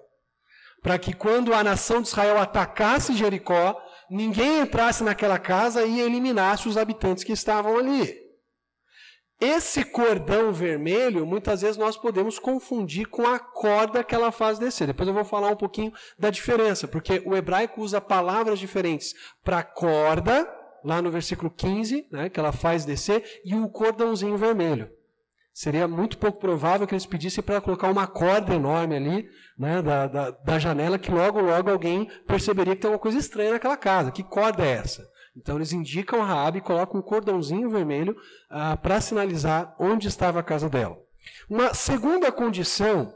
Para 0.83 0.99
que 0.99 1.13
quando 1.13 1.53
a 1.53 1.63
nação 1.63 2.01
de 2.01 2.09
Israel 2.09 2.39
atacasse 2.39 3.15
Jericó, 3.15 3.77
ninguém 4.09 4.61
entrasse 4.61 5.05
naquela 5.05 5.39
casa 5.39 5.85
e 5.85 6.01
eliminasse 6.01 6.69
os 6.69 6.79
habitantes 6.79 7.23
que 7.23 7.33
estavam 7.33 7.77
ali. 7.77 8.30
Esse 9.41 9.83
cordão 9.85 10.53
vermelho, 10.53 11.25
muitas 11.25 11.63
vezes 11.63 11.79
nós 11.79 11.97
podemos 11.97 12.39
confundir 12.39 13.09
com 13.09 13.27
a 13.27 13.39
corda 13.39 14.05
que 14.05 14.15
ela 14.15 14.31
faz 14.31 14.59
descer. 14.59 14.87
Depois 14.87 15.09
eu 15.09 15.15
vou 15.15 15.25
falar 15.25 15.49
um 15.49 15.57
pouquinho 15.57 15.93
da 16.19 16.29
diferença, 16.29 16.87
porque 16.87 17.23
o 17.25 17.35
hebraico 17.35 17.81
usa 17.81 18.03
palavras 18.03 18.59
diferentes 18.59 19.15
para 19.43 19.63
corda, 19.63 20.47
lá 20.85 21.01
no 21.01 21.11
versículo 21.11 21.51
15, 21.51 22.07
né, 22.13 22.29
que 22.29 22.39
ela 22.39 22.53
faz 22.53 22.85
descer, 22.85 23.41
e 23.43 23.55
o 23.55 23.67
cordãozinho 23.71 24.37
vermelho. 24.37 24.91
Seria 25.55 25.89
muito 25.89 26.19
pouco 26.19 26.39
provável 26.39 26.87
que 26.87 26.95
eles 26.95 27.07
pedissem 27.07 27.43
para 27.43 27.61
colocar 27.63 27.91
uma 27.91 28.07
corda 28.07 28.55
enorme 28.55 28.95
ali 28.95 29.29
né, 29.59 29.81
da, 29.83 30.07
da, 30.07 30.31
da, 30.31 30.59
janela, 30.59 30.99
que 30.99 31.11
logo, 31.11 31.41
logo 31.41 31.71
alguém 31.71 32.11
perceberia 32.27 32.77
que 32.77 32.83
tem 32.83 32.91
uma 32.91 32.99
coisa 32.99 33.19
estranha 33.19 33.53
naquela 33.53 33.77
casa. 33.77 34.13
Que 34.13 34.23
corda 34.23 34.65
é 34.65 34.73
essa? 34.73 35.07
Então 35.41 35.57
eles 35.57 35.73
indicam 35.73 36.23
a 36.23 36.27
Raab 36.27 36.59
e 36.59 36.61
colocam 36.61 37.01
um 37.01 37.03
cordãozinho 37.03 37.71
vermelho 37.71 38.15
ah, 38.51 38.77
para 38.77 39.01
sinalizar 39.01 39.75
onde 39.79 40.07
estava 40.07 40.41
a 40.41 40.43
casa 40.43 40.69
dela. 40.69 40.99
Uma 41.49 41.73
segunda 41.73 42.31
condição 42.31 43.13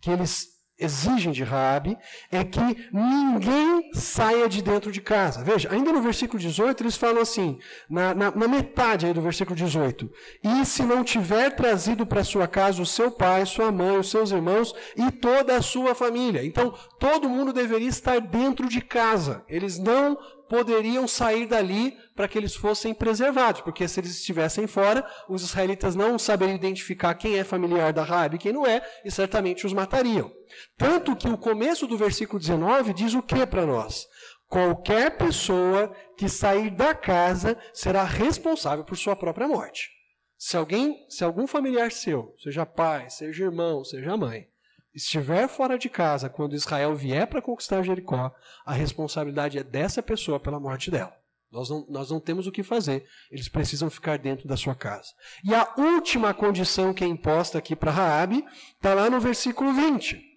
que 0.00 0.10
eles 0.10 0.48
exigem 0.80 1.30
de 1.30 1.44
Raabe 1.44 1.98
é 2.32 2.42
que 2.42 2.88
ninguém 2.90 3.90
saia 3.92 4.48
de 4.48 4.62
dentro 4.62 4.90
de 4.90 5.00
casa. 5.02 5.44
Veja, 5.44 5.68
ainda 5.70 5.92
no 5.92 6.00
versículo 6.00 6.38
18 6.38 6.82
eles 6.82 6.96
falam 6.96 7.20
assim, 7.20 7.58
na, 7.88 8.14
na, 8.14 8.30
na 8.30 8.48
metade 8.48 9.12
do 9.12 9.20
versículo 9.20 9.54
18, 9.54 10.10
e 10.42 10.64
se 10.64 10.82
não 10.82 11.04
tiver 11.04 11.54
trazido 11.54 12.06
para 12.06 12.24
sua 12.24 12.48
casa 12.48 12.80
o 12.80 12.86
seu 12.86 13.10
pai, 13.10 13.44
sua 13.44 13.70
mãe, 13.70 13.98
os 13.98 14.10
seus 14.10 14.30
irmãos 14.30 14.74
e 14.96 15.10
toda 15.10 15.54
a 15.54 15.62
sua 15.62 15.94
família. 15.94 16.44
Então, 16.44 16.74
todo 16.98 17.28
mundo 17.28 17.52
deveria 17.52 17.88
estar 17.88 18.18
dentro 18.18 18.66
de 18.66 18.80
casa. 18.80 19.44
Eles 19.48 19.78
não 19.78 20.16
poderiam 20.50 21.06
sair 21.06 21.46
dali 21.46 21.96
para 22.16 22.26
que 22.26 22.36
eles 22.36 22.56
fossem 22.56 22.92
preservados, 22.92 23.60
porque 23.60 23.86
se 23.86 24.00
eles 24.00 24.10
estivessem 24.10 24.66
fora, 24.66 25.08
os 25.28 25.44
israelitas 25.44 25.94
não 25.94 26.18
saberiam 26.18 26.56
identificar 26.56 27.14
quem 27.14 27.38
é 27.38 27.44
familiar 27.44 27.92
da 27.92 28.02
Raab 28.02 28.34
e 28.34 28.38
quem 28.38 28.52
não 28.52 28.66
é, 28.66 28.82
e 29.04 29.12
certamente 29.12 29.64
os 29.64 29.72
matariam. 29.72 30.28
Tanto 30.76 31.14
que 31.14 31.28
o 31.28 31.38
começo 31.38 31.86
do 31.86 31.96
versículo 31.96 32.40
19 32.40 32.92
diz 32.92 33.14
o 33.14 33.22
que 33.22 33.46
para 33.46 33.64
nós? 33.64 34.08
Qualquer 34.48 35.16
pessoa 35.16 35.94
que 36.18 36.28
sair 36.28 36.70
da 36.70 36.96
casa 36.96 37.56
será 37.72 38.02
responsável 38.02 38.84
por 38.84 38.96
sua 38.96 39.14
própria 39.14 39.46
morte. 39.46 39.88
Se 40.36 40.56
alguém, 40.56 41.06
se 41.08 41.22
algum 41.22 41.46
familiar 41.46 41.92
seu, 41.92 42.34
seja 42.42 42.66
pai, 42.66 43.08
seja 43.08 43.44
irmão, 43.44 43.84
seja 43.84 44.16
mãe, 44.16 44.48
estiver 44.94 45.48
fora 45.48 45.78
de 45.78 45.88
casa 45.88 46.28
quando 46.28 46.54
Israel 46.54 46.94
vier 46.94 47.26
para 47.26 47.42
conquistar 47.42 47.82
Jericó, 47.82 48.34
a 48.64 48.72
responsabilidade 48.72 49.58
é 49.58 49.62
dessa 49.62 50.02
pessoa 50.02 50.40
pela 50.40 50.60
morte 50.60 50.90
dela. 50.90 51.14
Nós 51.50 51.68
não, 51.68 51.84
nós 51.88 52.10
não 52.10 52.20
temos 52.20 52.46
o 52.46 52.52
que 52.52 52.62
fazer. 52.62 53.04
Eles 53.30 53.48
precisam 53.48 53.90
ficar 53.90 54.18
dentro 54.18 54.46
da 54.46 54.56
sua 54.56 54.74
casa. 54.74 55.08
E 55.44 55.52
a 55.54 55.74
última 55.76 56.32
condição 56.32 56.94
que 56.94 57.02
é 57.02 57.06
imposta 57.06 57.58
aqui 57.58 57.74
para 57.74 57.90
Raabe 57.90 58.44
está 58.76 58.94
lá 58.94 59.10
no 59.10 59.18
versículo 59.18 59.72
20. 59.72 60.30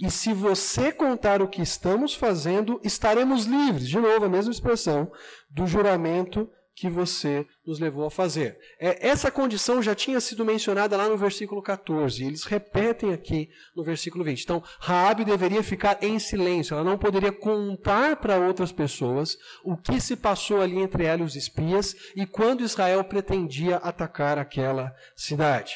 E 0.00 0.10
se 0.10 0.32
você 0.32 0.90
contar 0.90 1.40
o 1.40 1.48
que 1.48 1.62
estamos 1.62 2.14
fazendo, 2.14 2.80
estaremos 2.82 3.44
livres. 3.44 3.88
De 3.88 3.98
novo, 3.98 4.24
a 4.24 4.28
mesma 4.28 4.52
expressão 4.52 5.10
do 5.48 5.66
juramento 5.66 6.50
que 6.74 6.88
você 6.88 7.46
nos 7.64 7.78
levou 7.78 8.04
a 8.04 8.10
fazer. 8.10 8.58
É, 8.80 9.08
essa 9.08 9.30
condição 9.30 9.82
já 9.82 9.94
tinha 9.94 10.20
sido 10.20 10.44
mencionada 10.44 10.96
lá 10.96 11.08
no 11.08 11.16
versículo 11.16 11.62
14, 11.62 12.22
e 12.22 12.26
eles 12.26 12.44
repetem 12.44 13.12
aqui 13.12 13.48
no 13.76 13.84
versículo 13.84 14.24
20. 14.24 14.42
Então, 14.42 14.62
Raabe 14.80 15.24
deveria 15.24 15.62
ficar 15.62 16.02
em 16.02 16.18
silêncio, 16.18 16.74
ela 16.74 16.84
não 16.84 16.98
poderia 16.98 17.32
contar 17.32 18.16
para 18.16 18.38
outras 18.38 18.72
pessoas 18.72 19.38
o 19.62 19.76
que 19.76 20.00
se 20.00 20.16
passou 20.16 20.60
ali 20.60 20.78
entre 20.78 21.04
ela 21.04 21.22
e 21.22 21.24
os 21.24 21.36
espias 21.36 21.94
e 22.16 22.26
quando 22.26 22.64
Israel 22.64 23.04
pretendia 23.04 23.76
atacar 23.76 24.38
aquela 24.38 24.92
cidade. 25.16 25.74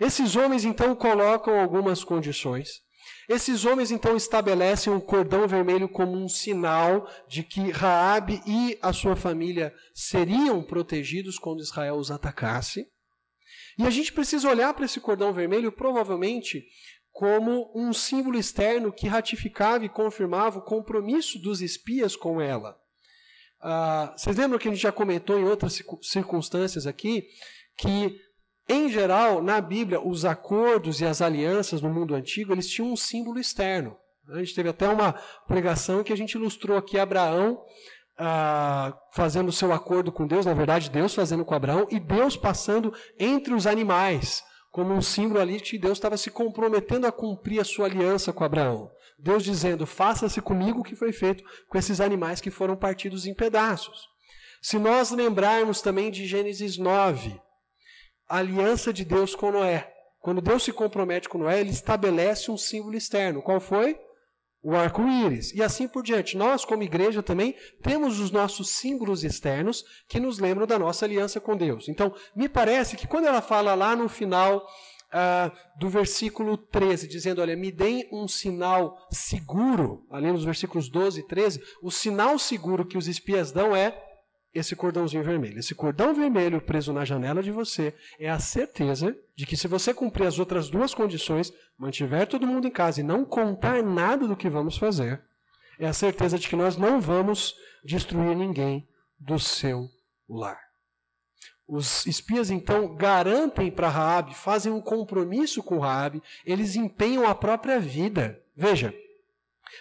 Esses 0.00 0.36
homens 0.36 0.64
então 0.64 0.94
colocam 0.94 1.58
algumas 1.58 2.02
condições 2.02 2.82
esses 3.28 3.66
homens 3.66 3.90
então 3.90 4.16
estabelecem 4.16 4.90
um 4.90 4.98
cordão 4.98 5.46
vermelho 5.46 5.88
como 5.88 6.16
um 6.16 6.28
sinal 6.28 7.06
de 7.28 7.42
que 7.42 7.70
Raabe 7.70 8.40
e 8.46 8.78
a 8.80 8.92
sua 8.92 9.14
família 9.14 9.74
seriam 9.92 10.62
protegidos 10.62 11.38
quando 11.38 11.60
Israel 11.60 11.96
os 11.96 12.10
atacasse. 12.10 12.86
E 13.78 13.86
a 13.86 13.90
gente 13.90 14.12
precisa 14.12 14.48
olhar 14.48 14.72
para 14.72 14.86
esse 14.86 14.98
cordão 14.98 15.32
vermelho 15.32 15.70
provavelmente 15.70 16.64
como 17.12 17.70
um 17.74 17.92
símbolo 17.92 18.38
externo 18.38 18.92
que 18.92 19.08
ratificava 19.08 19.84
e 19.84 19.88
confirmava 19.88 20.58
o 20.58 20.64
compromisso 20.64 21.38
dos 21.38 21.60
espias 21.60 22.16
com 22.16 22.40
ela. 22.40 22.78
Ah, 23.60 24.14
vocês 24.16 24.36
lembram 24.36 24.58
que 24.58 24.68
a 24.68 24.70
gente 24.70 24.80
já 24.80 24.92
comentou 24.92 25.38
em 25.38 25.44
outras 25.44 25.82
circunstâncias 26.02 26.86
aqui 26.86 27.26
que 27.76 28.20
em 28.68 28.88
geral, 28.90 29.42
na 29.42 29.60
Bíblia, 29.60 30.00
os 30.00 30.24
acordos 30.24 31.00
e 31.00 31.06
as 31.06 31.22
alianças 31.22 31.80
no 31.80 31.88
mundo 31.88 32.14
antigo, 32.14 32.52
eles 32.52 32.68
tinham 32.68 32.92
um 32.92 32.96
símbolo 32.96 33.38
externo. 33.38 33.96
A 34.30 34.38
gente 34.38 34.54
teve 34.54 34.68
até 34.68 34.86
uma 34.88 35.14
pregação 35.46 36.04
que 36.04 36.12
a 36.12 36.16
gente 36.16 36.34
ilustrou 36.34 36.76
aqui 36.76 36.98
Abraão 36.98 37.58
ah, 38.18 38.94
fazendo 39.12 39.48
o 39.48 39.52
seu 39.52 39.72
acordo 39.72 40.10
com 40.10 40.26
Deus, 40.26 40.44
na 40.44 40.52
verdade, 40.52 40.90
Deus 40.90 41.14
fazendo 41.14 41.44
com 41.44 41.54
Abraão, 41.54 41.86
e 41.90 42.00
Deus 42.00 42.36
passando 42.36 42.92
entre 43.18 43.54
os 43.54 43.66
animais, 43.66 44.42
como 44.70 44.92
um 44.92 45.00
símbolo 45.00 45.40
ali 45.40 45.60
que 45.60 45.78
Deus 45.78 45.96
estava 45.96 46.16
se 46.16 46.30
comprometendo 46.30 47.06
a 47.06 47.12
cumprir 47.12 47.60
a 47.60 47.64
sua 47.64 47.86
aliança 47.86 48.32
com 48.32 48.44
Abraão. 48.44 48.90
Deus 49.18 49.42
dizendo: 49.42 49.86
faça-se 49.86 50.40
comigo 50.40 50.80
o 50.80 50.84
que 50.84 50.96
foi 50.96 51.12
feito 51.12 51.42
com 51.68 51.78
esses 51.78 52.00
animais 52.00 52.40
que 52.40 52.50
foram 52.50 52.76
partidos 52.76 53.24
em 53.24 53.34
pedaços. 53.34 54.06
Se 54.60 54.78
nós 54.78 55.10
lembrarmos 55.10 55.80
também 55.80 56.10
de 56.10 56.26
Gênesis 56.26 56.76
9, 56.76 57.40
a 58.28 58.38
aliança 58.38 58.92
de 58.92 59.04
Deus 59.04 59.34
com 59.34 59.50
Noé. 59.50 59.92
Quando 60.20 60.40
Deus 60.40 60.64
se 60.64 60.72
compromete 60.72 61.28
com 61.28 61.38
Noé, 61.38 61.60
ele 61.60 61.70
estabelece 61.70 62.50
um 62.50 62.56
símbolo 62.56 62.96
externo. 62.96 63.40
Qual 63.40 63.60
foi? 63.60 63.98
O 64.62 64.74
arco-íris. 64.74 65.54
E 65.54 65.62
assim 65.62 65.86
por 65.88 66.02
diante. 66.02 66.36
Nós, 66.36 66.64
como 66.64 66.82
igreja, 66.82 67.22
também 67.22 67.54
temos 67.82 68.18
os 68.20 68.30
nossos 68.30 68.70
símbolos 68.70 69.24
externos 69.24 69.84
que 70.08 70.20
nos 70.20 70.38
lembram 70.38 70.66
da 70.66 70.78
nossa 70.78 71.04
aliança 71.04 71.40
com 71.40 71.56
Deus. 71.56 71.88
Então, 71.88 72.12
me 72.34 72.48
parece 72.48 72.96
que 72.96 73.06
quando 73.06 73.26
ela 73.26 73.40
fala 73.40 73.74
lá 73.74 73.94
no 73.94 74.08
final 74.08 74.66
ah, 75.10 75.50
do 75.78 75.88
versículo 75.88 76.58
13, 76.58 77.08
dizendo: 77.08 77.40
Olha, 77.40 77.56
me 77.56 77.72
deem 77.72 78.08
um 78.12 78.28
sinal 78.28 78.98
seguro, 79.10 80.04
ali 80.10 80.30
nos 80.30 80.44
versículos 80.44 80.90
12 80.90 81.20
e 81.20 81.26
13, 81.26 81.62
o 81.82 81.90
sinal 81.90 82.38
seguro 82.38 82.84
que 82.84 82.98
os 82.98 83.08
espias 83.08 83.50
dão 83.50 83.74
é 83.74 84.07
esse 84.58 84.76
cordãozinho 84.76 85.22
vermelho. 85.22 85.58
Esse 85.58 85.74
cordão 85.74 86.14
vermelho 86.14 86.60
preso 86.60 86.92
na 86.92 87.04
janela 87.04 87.42
de 87.42 87.50
você 87.50 87.94
é 88.18 88.28
a 88.28 88.38
certeza 88.38 89.16
de 89.34 89.46
que 89.46 89.56
se 89.56 89.68
você 89.68 89.94
cumprir 89.94 90.26
as 90.26 90.38
outras 90.38 90.68
duas 90.68 90.94
condições, 90.94 91.52
mantiver 91.78 92.26
todo 92.26 92.46
mundo 92.46 92.66
em 92.66 92.70
casa 92.70 93.00
e 93.00 93.04
não 93.04 93.24
contar 93.24 93.82
nada 93.82 94.26
do 94.26 94.36
que 94.36 94.48
vamos 94.48 94.76
fazer, 94.76 95.22
é 95.78 95.86
a 95.86 95.92
certeza 95.92 96.38
de 96.38 96.48
que 96.48 96.56
nós 96.56 96.76
não 96.76 97.00
vamos 97.00 97.54
destruir 97.84 98.36
ninguém 98.36 98.86
do 99.18 99.38
seu 99.38 99.88
lar. 100.28 100.60
Os 101.66 102.06
espias 102.06 102.50
então 102.50 102.96
garantem 102.96 103.70
para 103.70 103.88
Raabe, 103.88 104.34
fazem 104.34 104.72
um 104.72 104.80
compromisso 104.80 105.62
com 105.62 105.78
Raabe, 105.78 106.22
eles 106.44 106.76
empenham 106.76 107.26
a 107.26 107.34
própria 107.34 107.78
vida 107.78 108.42
Veja, 108.60 108.92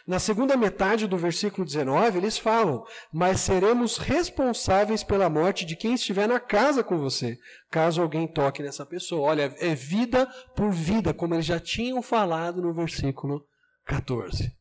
na 0.05 0.19
segunda 0.19 0.55
metade 0.55 1.07
do 1.07 1.17
versículo 1.17 1.65
19, 1.65 2.17
eles 2.17 2.37
falam: 2.37 2.83
Mas 3.11 3.41
seremos 3.41 3.97
responsáveis 3.97 5.03
pela 5.03 5.29
morte 5.29 5.65
de 5.65 5.75
quem 5.75 5.93
estiver 5.93 6.27
na 6.27 6.39
casa 6.39 6.83
com 6.83 6.97
você, 6.97 7.37
caso 7.69 8.01
alguém 8.01 8.27
toque 8.27 8.63
nessa 8.63 8.85
pessoa. 8.85 9.29
Olha, 9.29 9.53
é 9.59 9.75
vida 9.75 10.25
por 10.55 10.71
vida, 10.71 11.13
como 11.13 11.33
eles 11.33 11.45
já 11.45 11.59
tinham 11.59 12.01
falado 12.01 12.61
no 12.61 12.73
versículo 12.73 13.45
14. 13.85 14.55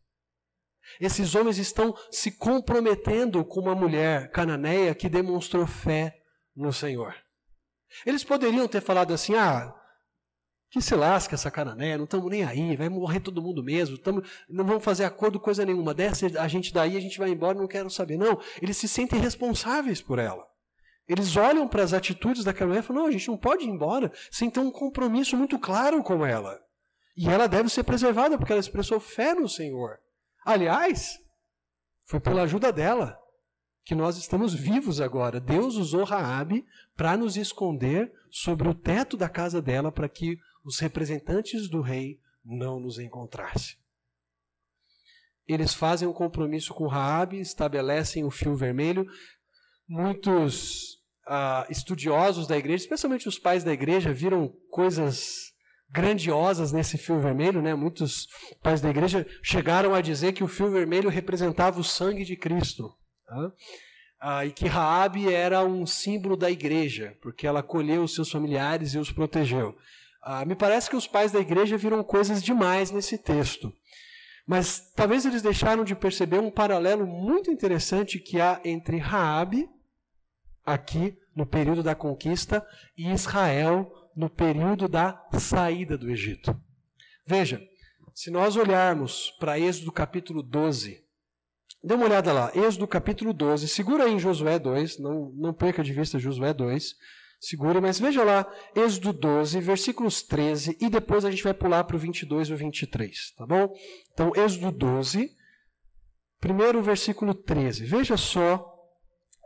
Esses 1.00 1.34
homens 1.34 1.58
estão 1.58 1.94
se 2.10 2.30
comprometendo 2.30 3.44
com 3.44 3.60
uma 3.60 3.74
mulher 3.74 4.30
cananeia 4.30 4.94
que 4.94 5.08
demonstrou 5.08 5.66
fé 5.66 6.14
no 6.54 6.72
Senhor. 6.72 7.14
Eles 8.04 8.24
poderiam 8.24 8.66
ter 8.68 8.80
falado 8.80 9.12
assim: 9.12 9.34
ah, 9.34 9.74
que 10.76 10.82
se 10.82 10.94
lasca 10.94 11.34
essa 11.34 11.50
canané, 11.50 11.96
não 11.96 12.04
estamos 12.04 12.30
nem 12.30 12.44
aí, 12.44 12.76
vai 12.76 12.88
morrer 12.88 13.20
todo 13.20 13.40
mundo 13.40 13.62
mesmo, 13.62 13.96
tamo, 13.96 14.22
não 14.48 14.64
vamos 14.64 14.84
fazer 14.84 15.04
acordo 15.04 15.40
coisa 15.40 15.64
nenhuma, 15.64 15.94
desce 15.94 16.36
a 16.36 16.46
gente 16.46 16.72
daí, 16.72 16.96
a 16.96 17.00
gente 17.00 17.18
vai 17.18 17.30
embora, 17.30 17.58
não 17.58 17.66
quero 17.66 17.88
saber. 17.88 18.18
Não, 18.18 18.38
eles 18.60 18.76
se 18.76 18.86
sentem 18.86 19.18
responsáveis 19.18 20.02
por 20.02 20.18
ela. 20.18 20.46
Eles 21.08 21.36
olham 21.36 21.66
para 21.66 21.82
as 21.82 21.94
atitudes 21.94 22.44
daquela 22.44 22.68
mulher 22.68 22.80
e 22.80 22.86
falam: 22.86 23.02
não, 23.02 23.08
a 23.08 23.12
gente 23.12 23.28
não 23.28 23.38
pode 23.38 23.64
ir 23.64 23.68
embora 23.68 24.12
sem 24.30 24.50
ter 24.50 24.60
um 24.60 24.70
compromisso 24.70 25.36
muito 25.36 25.58
claro 25.58 26.02
com 26.02 26.26
ela. 26.26 26.60
E 27.16 27.28
ela 27.28 27.46
deve 27.46 27.70
ser 27.70 27.84
preservada 27.84 28.36
porque 28.36 28.52
ela 28.52 28.60
expressou 28.60 29.00
fé 29.00 29.34
no 29.34 29.48
Senhor. 29.48 29.96
Aliás, 30.44 31.18
foi 32.04 32.20
pela 32.20 32.42
ajuda 32.42 32.72
dela 32.72 33.18
que 33.84 33.94
nós 33.94 34.18
estamos 34.18 34.52
vivos 34.52 35.00
agora. 35.00 35.40
Deus 35.40 35.76
usou 35.76 36.04
Raabe 36.04 36.66
para 36.96 37.16
nos 37.16 37.36
esconder 37.36 38.12
sobre 38.30 38.68
o 38.68 38.74
teto 38.74 39.16
da 39.16 39.28
casa 39.28 39.62
dela 39.62 39.92
para 39.92 40.08
que 40.08 40.36
os 40.66 40.80
representantes 40.80 41.68
do 41.68 41.80
rei 41.80 42.18
não 42.44 42.80
nos 42.80 42.98
encontrassem. 42.98 43.76
Eles 45.46 45.72
fazem 45.72 46.08
um 46.08 46.12
compromisso 46.12 46.74
com 46.74 46.88
Raabe, 46.88 47.38
estabelecem 47.38 48.24
o 48.24 48.32
fio 48.32 48.56
vermelho. 48.56 49.06
Muitos 49.88 50.94
uh, 51.28 51.70
estudiosos 51.70 52.48
da 52.48 52.58
igreja, 52.58 52.82
especialmente 52.82 53.28
os 53.28 53.38
pais 53.38 53.62
da 53.62 53.72
igreja, 53.72 54.12
viram 54.12 54.52
coisas 54.68 55.54
grandiosas 55.88 56.72
nesse 56.72 56.98
fio 56.98 57.20
vermelho, 57.20 57.62
né? 57.62 57.72
Muitos 57.76 58.26
pais 58.60 58.80
da 58.80 58.90
igreja 58.90 59.24
chegaram 59.40 59.94
a 59.94 60.00
dizer 60.00 60.32
que 60.32 60.42
o 60.42 60.48
fio 60.48 60.68
vermelho 60.68 61.08
representava 61.08 61.78
o 61.78 61.84
sangue 61.84 62.24
de 62.24 62.36
Cristo. 62.36 62.92
Tá? 63.24 63.52
Ah, 64.20 64.44
e 64.44 64.50
que 64.50 64.66
Raabe 64.66 65.32
era 65.32 65.64
um 65.64 65.86
símbolo 65.86 66.36
da 66.36 66.50
igreja, 66.50 67.16
porque 67.22 67.46
ela 67.46 67.60
acolheu 67.60 68.02
os 68.02 68.16
seus 68.16 68.28
familiares 68.28 68.94
e 68.94 68.98
os 68.98 69.12
protegeu. 69.12 69.76
Ah, 70.28 70.44
me 70.44 70.56
parece 70.56 70.90
que 70.90 70.96
os 70.96 71.06
pais 71.06 71.30
da 71.30 71.38
igreja 71.38 71.76
viram 71.76 72.02
coisas 72.02 72.42
demais 72.42 72.90
nesse 72.90 73.16
texto. 73.16 73.72
Mas 74.44 74.92
talvez 74.96 75.24
eles 75.24 75.40
deixaram 75.40 75.84
de 75.84 75.94
perceber 75.94 76.40
um 76.40 76.50
paralelo 76.50 77.06
muito 77.06 77.48
interessante 77.48 78.18
que 78.18 78.40
há 78.40 78.60
entre 78.64 78.96
Raabe, 78.98 79.70
aqui 80.64 81.16
no 81.32 81.46
período 81.46 81.80
da 81.80 81.94
conquista, 81.94 82.66
e 82.98 83.08
Israel 83.08 83.88
no 84.16 84.28
período 84.28 84.88
da 84.88 85.24
saída 85.38 85.96
do 85.96 86.10
Egito. 86.10 86.60
Veja, 87.24 87.62
se 88.12 88.28
nós 88.28 88.56
olharmos 88.56 89.30
para 89.38 89.60
Êxodo 89.60 89.92
capítulo 89.92 90.42
12, 90.42 91.04
dê 91.84 91.94
uma 91.94 92.06
olhada 92.06 92.32
lá, 92.32 92.50
Êxodo 92.52 92.88
capítulo 92.88 93.32
12, 93.32 93.68
segura 93.68 94.06
aí 94.06 94.14
em 94.14 94.18
Josué 94.18 94.58
2, 94.58 94.98
não, 94.98 95.30
não 95.36 95.54
perca 95.54 95.84
de 95.84 95.92
vista 95.92 96.18
Josué 96.18 96.52
2, 96.52 96.96
segura, 97.40 97.80
mas 97.80 97.98
veja 97.98 98.24
lá, 98.24 98.50
Êxodo 98.74 99.12
12, 99.12 99.60
versículos 99.60 100.22
13, 100.22 100.76
e 100.80 100.88
depois 100.88 101.24
a 101.24 101.30
gente 101.30 101.44
vai 101.44 101.54
pular 101.54 101.84
para 101.84 101.96
o 101.96 101.98
22 101.98 102.48
e 102.48 102.52
o 102.52 102.56
23, 102.56 103.32
tá 103.36 103.46
bom? 103.46 103.72
Então, 104.12 104.32
Êxodo 104.34 104.72
12, 104.72 105.30
primeiro 106.40 106.82
versículo 106.82 107.34
13. 107.34 107.84
Veja 107.84 108.16
só 108.16 108.72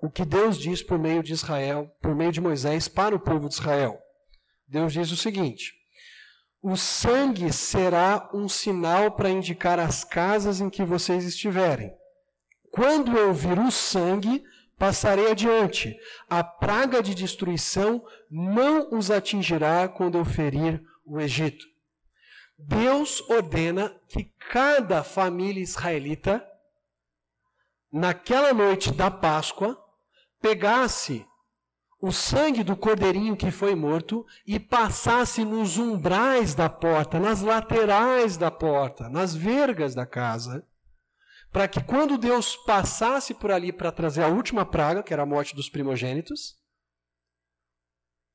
o 0.03 0.11
que 0.11 0.25
Deus 0.25 0.57
diz 0.57 0.83
por 0.83 0.99
meio 0.99 1.23
de 1.23 1.33
Israel, 1.33 1.91
por 2.01 2.15
meio 2.15 2.33
de 2.33 2.41
Moisés 2.41 2.89
para 2.89 3.15
o 3.15 3.21
povo 3.21 3.49
de 3.49 3.55
Israel. 3.55 3.99
Deus 4.67 4.93
diz 4.93 5.11
o 5.11 5.17
seguinte: 5.17 5.73
O 6.63 6.77
sangue 6.77 7.53
será 7.53 8.31
um 8.33 8.49
sinal 8.49 9.13
para 9.13 9.31
indicar 9.31 9.79
as 9.79 10.05
casas 10.05 10.61
em 10.61 10.71
que 10.71 10.85
vocês 10.85 11.25
estiverem. 11.25 11.93
Quando 12.71 13.17
eu 13.19 13.35
vir 13.35 13.59
o 13.59 13.71
sangue, 13.71 14.43
passarei 14.81 15.31
adiante. 15.31 15.95
A 16.27 16.43
praga 16.43 17.03
de 17.03 17.15
destruição 17.15 18.03
não 18.31 18.89
os 18.97 19.11
atingirá 19.11 19.87
quando 19.87 20.17
eu 20.17 20.25
ferir 20.25 20.83
o 21.05 21.21
Egito. 21.21 21.67
Deus 22.59 23.21
ordena 23.29 23.95
que 24.09 24.33
cada 24.51 25.05
família 25.05 25.63
israelita, 25.63 26.43
naquela 27.93 28.55
noite 28.55 28.91
da 28.91 29.11
Páscoa, 29.11 29.79
pegasse 30.41 31.27
o 32.01 32.11
sangue 32.11 32.65
do 32.65 32.75
cordeirinho 32.75 33.37
que 33.37 33.51
foi 33.51 33.75
morto 33.75 34.25
e 34.47 34.59
passasse 34.59 35.45
nos 35.45 35.77
umbrais 35.77 36.55
da 36.55 36.71
porta, 36.71 37.21
nas 37.21 37.43
laterais 37.43 38.39
da 38.39 38.51
porta, 38.51 39.11
nas 39.11 39.35
vergas 39.35 39.95
da 39.95 40.07
casa, 40.07 40.67
para 41.53 41.67
que 41.67 41.83
quando 41.83 42.17
Deus 42.17 42.57
passasse 42.57 43.35
por 43.35 43.51
ali 43.51 43.73
para 43.73 43.91
trazer 43.91 44.23
a 44.23 44.29
última 44.29 44.65
praga, 44.65 45.03
que 45.03 45.13
era 45.13 45.23
a 45.23 45.27
morte 45.27 45.55
dos 45.55 45.69
primogênitos, 45.69 46.59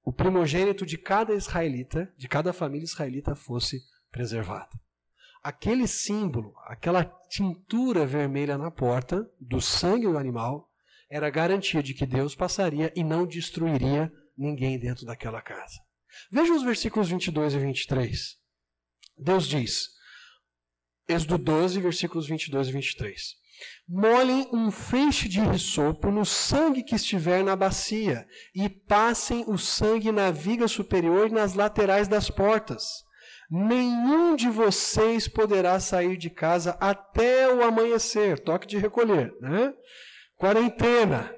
o 0.03 0.11
primogênito 0.11 0.85
de 0.85 0.97
cada 0.97 1.33
israelita, 1.33 2.13
de 2.17 2.27
cada 2.27 2.53
família 2.53 2.85
israelita, 2.85 3.35
fosse 3.35 3.81
preservado. 4.11 4.79
Aquele 5.41 5.87
símbolo, 5.87 6.53
aquela 6.65 7.05
tintura 7.29 8.05
vermelha 8.05 8.57
na 8.57 8.69
porta 8.69 9.29
do 9.39 9.61
sangue 9.61 10.07
do 10.07 10.17
animal, 10.17 10.69
era 11.09 11.29
garantia 11.29 11.81
de 11.81 11.93
que 11.93 12.05
Deus 12.05 12.35
passaria 12.35 12.91
e 12.95 13.03
não 13.03 13.25
destruiria 13.25 14.11
ninguém 14.37 14.77
dentro 14.77 15.05
daquela 15.05 15.41
casa. 15.41 15.79
Veja 16.31 16.53
os 16.53 16.63
versículos 16.63 17.09
22 17.09 17.53
e 17.53 17.59
23. 17.59 18.37
Deus 19.17 19.47
diz: 19.47 19.94
Êxodo 21.07 21.37
12, 21.37 21.79
versículos 21.79 22.27
22 22.27 22.67
e 22.67 22.71
23. 22.71 23.21
Molhem 23.87 24.49
um 24.51 24.71
feixe 24.71 25.29
de 25.29 25.39
risopo 25.39 26.09
no 26.09 26.25
sangue 26.25 26.83
que 26.83 26.95
estiver 26.95 27.43
na 27.43 27.55
bacia, 27.55 28.27
e 28.53 28.67
passem 28.67 29.45
o 29.47 29.57
sangue 29.57 30.11
na 30.11 30.31
viga 30.31 30.67
superior 30.67 31.29
e 31.29 31.33
nas 31.33 31.53
laterais 31.53 32.07
das 32.07 32.29
portas. 32.29 33.05
Nenhum 33.49 34.35
de 34.35 34.49
vocês 34.49 35.27
poderá 35.27 35.79
sair 35.79 36.17
de 36.17 36.29
casa 36.29 36.75
até 36.79 37.53
o 37.53 37.63
amanhecer. 37.63 38.39
Toque 38.39 38.65
de 38.65 38.77
recolher, 38.77 39.33
né? 39.39 39.71
Quarentena. 40.35 41.33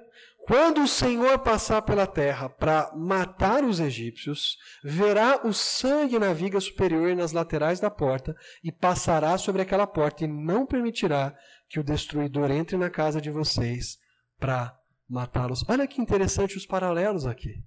Quando 0.48 0.82
o 0.82 0.88
Senhor 0.88 1.40
passar 1.40 1.82
pela 1.82 2.08
terra 2.08 2.48
para 2.48 2.90
matar 2.96 3.66
os 3.66 3.82
egípcios, 3.82 4.58
verá 4.82 5.46
o 5.46 5.52
sangue 5.52 6.18
na 6.18 6.32
viga 6.32 6.58
superior 6.62 7.10
e 7.10 7.16
nas 7.16 7.34
laterais 7.34 7.82
da 7.82 7.92
porta, 7.92 8.34
e 8.64 8.72
passará 8.72 9.38
sobre 9.38 9.62
aquela 9.62 9.86
porta, 9.86 10.24
e 10.24 10.28
não 10.28 10.66
permitirá 10.66 11.36
que 11.68 11.82
o 11.82 11.84
destruidor 11.84 12.50
entre 12.50 12.78
na 12.78 12.90
casa 12.90 13.20
de 13.20 13.30
vocês 13.30 13.98
para 14.40 14.74
matá-los. 15.10 15.66
Olha 15.68 15.86
que 15.86 16.02
interessante 16.02 16.56
os 16.56 16.66
paralelos 16.66 17.26
aqui. 17.26 17.62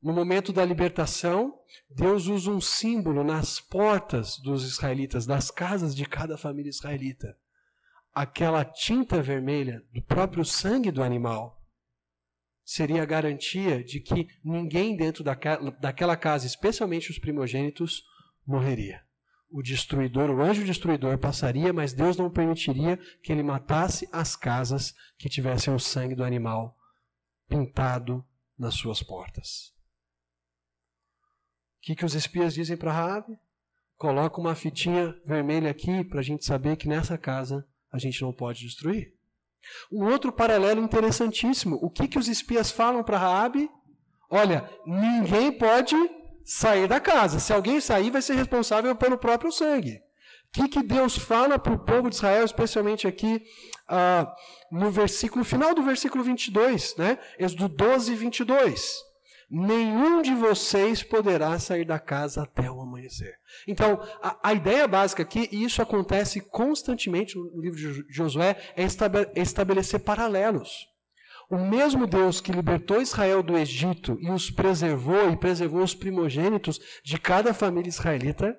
No 0.00 0.12
momento 0.12 0.52
da 0.52 0.64
libertação, 0.64 1.58
Deus 1.90 2.28
usa 2.28 2.52
um 2.52 2.60
símbolo 2.60 3.24
nas 3.24 3.58
portas 3.58 4.38
dos 4.38 4.64
israelitas, 4.64 5.26
das 5.26 5.50
casas 5.50 5.92
de 5.92 6.06
cada 6.06 6.38
família 6.38 6.70
israelita 6.70 7.36
aquela 8.12 8.64
tinta 8.64 9.22
vermelha 9.22 9.82
do 9.92 10.02
próprio 10.02 10.44
sangue 10.44 10.90
do 10.90 11.02
animal 11.02 11.62
seria 12.64 13.02
a 13.02 13.06
garantia 13.06 13.82
de 13.82 14.00
que 14.00 14.28
ninguém 14.44 14.96
dentro 14.96 15.24
daquela 15.24 16.16
casa, 16.16 16.46
especialmente 16.46 17.10
os 17.10 17.18
primogênitos, 17.18 18.02
morreria. 18.46 19.02
O 19.50 19.62
destruidor, 19.62 20.30
o 20.30 20.40
anjo 20.40 20.64
destruidor 20.64 21.18
passaria, 21.18 21.72
mas 21.72 21.92
Deus 21.92 22.16
não 22.16 22.30
permitiria 22.30 22.96
que 23.22 23.30
ele 23.30 23.42
matasse 23.42 24.08
as 24.10 24.34
casas 24.34 24.94
que 25.18 25.28
tivessem 25.28 25.74
o 25.74 25.78
sangue 25.78 26.14
do 26.14 26.24
animal 26.24 26.76
pintado 27.48 28.24
nas 28.58 28.74
suas 28.74 29.02
portas. 29.02 29.74
O 31.76 31.82
que, 31.82 31.96
que 31.96 32.04
os 32.04 32.14
espias 32.14 32.54
dizem 32.54 32.76
para 32.76 32.92
Rabi? 32.92 33.36
Coloca 33.96 34.40
uma 34.40 34.54
fitinha 34.54 35.14
vermelha 35.26 35.70
aqui 35.70 36.02
para 36.04 36.20
a 36.20 36.22
gente 36.22 36.44
saber 36.44 36.76
que 36.76 36.88
nessa 36.88 37.18
casa 37.18 37.66
a 37.92 37.98
gente 37.98 38.22
não 38.22 38.32
pode 38.32 38.60
destruir. 38.60 39.12
Um 39.90 40.04
outro 40.04 40.32
paralelo 40.32 40.82
interessantíssimo. 40.82 41.78
O 41.82 41.90
que, 41.90 42.08
que 42.08 42.18
os 42.18 42.28
espias 42.28 42.70
falam 42.70 43.04
para 43.04 43.18
Raabe? 43.18 43.70
Olha, 44.30 44.68
ninguém 44.86 45.52
pode 45.52 45.94
sair 46.44 46.88
da 46.88 46.98
casa. 46.98 47.38
Se 47.38 47.52
alguém 47.52 47.80
sair, 47.80 48.10
vai 48.10 48.22
ser 48.22 48.34
responsável 48.34 48.94
pelo 48.96 49.18
próprio 49.18 49.52
sangue. 49.52 50.00
O 50.48 50.52
que, 50.52 50.68
que 50.68 50.82
Deus 50.82 51.16
fala 51.16 51.58
para 51.58 51.72
o 51.72 51.78
povo 51.78 52.10
de 52.10 52.16
Israel, 52.16 52.44
especialmente 52.44 53.06
aqui 53.06 53.42
uh, 53.88 54.26
no 54.70 54.90
versículo, 54.90 55.44
final 55.44 55.74
do 55.74 55.82
versículo 55.82 56.24
22, 56.24 56.96
né? 56.96 57.18
Êxodo 57.38 57.68
12, 57.68 58.14
22. 58.14 59.11
Nenhum 59.52 60.22
de 60.22 60.34
vocês 60.34 61.02
poderá 61.02 61.58
sair 61.58 61.84
da 61.84 61.98
casa 61.98 62.42
até 62.42 62.70
o 62.70 62.80
amanhecer. 62.80 63.34
Então, 63.68 64.00
a, 64.22 64.38
a 64.42 64.54
ideia 64.54 64.88
básica 64.88 65.22
aqui, 65.22 65.46
e 65.52 65.62
isso 65.62 65.82
acontece 65.82 66.40
constantemente 66.40 67.36
no 67.36 67.60
livro 67.60 67.78
de 67.78 68.06
Josué, 68.08 68.56
é 68.74 68.82
estabelecer 69.38 70.00
paralelos. 70.00 70.88
O 71.50 71.58
mesmo 71.58 72.06
Deus 72.06 72.40
que 72.40 72.50
libertou 72.50 73.02
Israel 73.02 73.42
do 73.42 73.58
Egito 73.58 74.16
e 74.22 74.30
os 74.30 74.50
preservou 74.50 75.30
e 75.30 75.36
preservou 75.36 75.82
os 75.82 75.94
primogênitos 75.94 76.80
de 77.04 77.18
cada 77.18 77.52
família 77.52 77.90
israelita, 77.90 78.58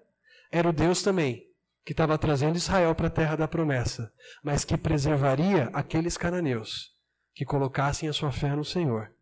era 0.51 0.69
o 0.69 0.73
Deus 0.73 1.01
também 1.01 1.47
que 1.83 1.91
estava 1.91 2.17
trazendo 2.17 2.55
Israel 2.55 2.93
para 2.95 3.07
a 3.07 3.09
terra 3.09 3.35
da 3.35 3.47
promessa, 3.47 4.13
mas 4.41 4.63
que 4.63 4.77
preservaria 4.77 5.69
aqueles 5.73 6.17
cananeus 6.17 6.93
que 7.33 7.43
colocassem 7.43 8.07
a 8.07 8.13
sua 8.13 8.31
fé 8.31 8.55
no 8.55 8.63
Senhor 8.63 9.12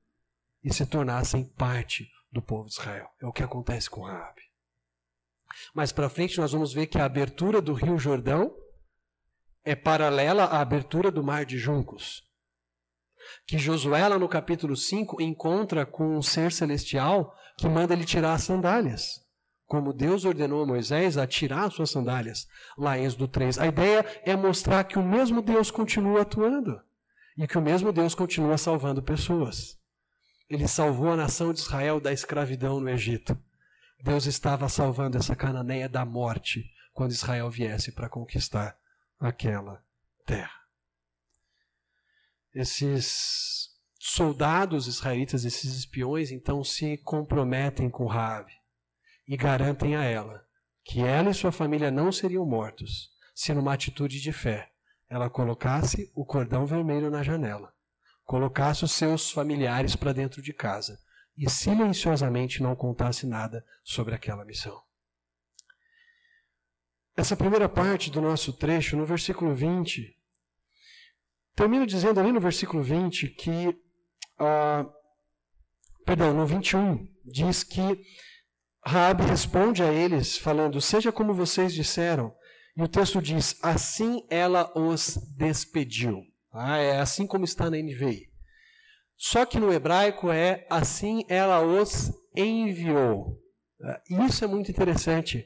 e 0.64 0.74
se 0.74 0.86
tornassem 0.86 1.44
parte 1.44 2.10
do 2.32 2.42
povo 2.42 2.68
de 2.68 2.74
Israel. 2.74 3.10
É 3.22 3.26
o 3.26 3.34
que 3.34 3.44
acontece 3.44 3.90
com 3.90 4.02
Raabe. 4.02 4.42
Mais 5.74 5.92
para 5.92 6.10
frente 6.10 6.40
nós 6.40 6.52
vamos 6.52 6.74
ver 6.74 6.88
que 6.88 6.98
a 6.98 7.06
abertura 7.06 7.62
do 7.62 7.74
Rio 7.74 7.98
Jordão 7.98 8.56
é 9.64 9.76
paralela 9.76 10.46
à 10.46 10.62
abertura 10.62 11.12
do 11.12 11.24
Mar 11.24 11.46
de 11.46 11.58
Juncos. 11.58 12.24
Que 13.46 13.58
Josué, 13.58 14.08
lá 14.08 14.18
no 14.18 14.28
capítulo 14.28 14.76
5, 14.76 15.22
encontra 15.22 15.86
com 15.86 16.18
um 16.18 16.22
ser 16.22 16.52
celestial 16.52 17.36
que 17.58 17.68
manda 17.68 17.94
ele 17.94 18.06
tirar 18.06 18.34
as 18.34 18.44
sandálias. 18.44 19.22
Como 19.68 19.94
Deus 19.94 20.26
ordenou 20.26 20.64
a 20.64 20.66
Moisés 20.66 21.18
a 21.18 21.28
tirar 21.28 21.66
as 21.66 21.74
suas 21.74 21.92
sandálias, 21.92 22.48
lá 22.78 22.98
em 22.98 23.06
Êxodo 23.06 23.28
3. 23.28 23.60
A 23.60 23.68
ideia 23.68 24.06
é 24.26 24.36
mostrar 24.36 24.84
que 24.84 24.98
o 24.98 25.04
mesmo 25.04 25.42
Deus 25.42 25.70
continua 25.70 26.24
atuando 26.24 26.82
e 27.38 27.48
que 27.48 27.58
o 27.58 27.62
mesmo 27.62 27.94
Deus 27.94 28.14
continua 28.14 28.58
salvando 28.58 29.02
pessoas. 29.02 29.81
Ele 30.52 30.68
salvou 30.68 31.10
a 31.10 31.16
nação 31.16 31.54
de 31.54 31.62
Israel 31.62 32.02
da 32.02 32.12
escravidão 32.12 32.82
no 32.82 32.90
Egito. 32.90 33.42
Deus 34.04 34.26
estava 34.26 34.68
salvando 34.68 35.18
essa 35.18 35.34
cananeia 35.34 35.88
da 35.88 36.04
morte 36.04 36.70
quando 36.94 37.12
Israel 37.12 37.50
viesse 37.50 37.94
para 37.94 38.10
conquistar 38.10 38.78
aquela 39.18 39.82
terra. 40.26 40.60
Esses 42.54 43.70
soldados 43.98 44.88
israelitas, 44.88 45.46
esses 45.46 45.74
espiões, 45.74 46.32
então 46.32 46.66
se 46.66 46.98
comprometem 46.98 47.90
com 47.90 48.06
Raabe 48.06 48.52
e 49.26 49.38
garantem 49.38 49.96
a 49.96 50.04
ela 50.04 50.46
que 50.84 51.00
ela 51.00 51.30
e 51.30 51.34
sua 51.34 51.54
família 51.54 51.90
não 51.90 52.12
seriam 52.12 52.46
mortos 52.46 53.10
se 53.34 53.54
numa 53.54 53.74
atitude 53.74 54.20
de 54.20 54.34
fé 54.34 54.70
ela 55.10 55.30
colocasse 55.30 56.12
o 56.14 56.26
cordão 56.26 56.66
vermelho 56.66 57.10
na 57.10 57.24
janela 57.24 57.74
colocasse 58.32 58.86
os 58.86 58.94
seus 58.94 59.30
familiares 59.30 59.94
para 59.94 60.14
dentro 60.14 60.42
de 60.42 60.54
casa 60.54 60.98
e 61.38 61.50
silenciosamente 61.50 62.64
não 62.64 62.78
contasse 62.78 63.28
nada 63.28 63.62
sobre 63.84 64.16
aquela 64.16 64.46
missão. 64.46 64.82
Essa 67.14 67.36
primeira 67.36 67.68
parte 67.68 68.10
do 68.10 68.22
nosso 68.22 68.54
trecho, 68.54 68.96
no 68.96 69.06
versículo 69.06 69.54
20, 69.54 70.18
termina 71.58 71.86
dizendo 71.86 72.22
ali 72.22 72.32
no 72.32 72.40
versículo 72.40 72.82
20 72.82 73.28
que, 73.32 73.68
uh, 73.68 74.90
perdão, 76.06 76.34
no 76.34 76.46
21, 76.46 77.06
diz 77.26 77.66
que 77.66 78.02
Raabe 78.86 79.24
responde 79.24 79.84
a 79.84 79.92
eles 79.92 80.38
falando: 80.38 80.80
"Seja 80.80 81.12
como 81.12 81.34
vocês 81.34 81.74
disseram". 81.74 82.34
E 82.78 82.82
o 82.82 82.88
texto 82.88 83.22
diz: 83.22 83.60
"Assim 83.62 84.26
ela 84.30 84.72
os 84.74 85.18
despediu". 85.36 86.31
Ah, 86.54 86.78
é 86.78 87.00
assim 87.00 87.26
como 87.26 87.46
está 87.46 87.70
na 87.70 87.78
NVI. 87.78 88.30
Só 89.16 89.46
que 89.46 89.60
no 89.60 89.72
hebraico 89.72 90.32
é 90.32 90.66
assim 90.70 91.24
ela 91.30 91.62
os 91.62 92.12
enviou. 92.36 93.38
Ah, 93.84 94.02
isso 94.26 94.44
é 94.44 94.48
muito 94.48 94.70
interessante, 94.70 95.46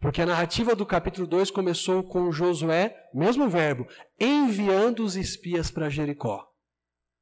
porque 0.00 0.22
a 0.22 0.26
narrativa 0.26 0.74
do 0.76 0.86
capítulo 0.86 1.26
2 1.26 1.50
começou 1.50 2.02
com 2.02 2.30
Josué, 2.30 2.94
mesmo 3.12 3.48
verbo, 3.48 3.86
enviando 4.20 5.02
os 5.02 5.16
espias 5.16 5.70
para 5.70 5.88
Jericó. 5.88 6.46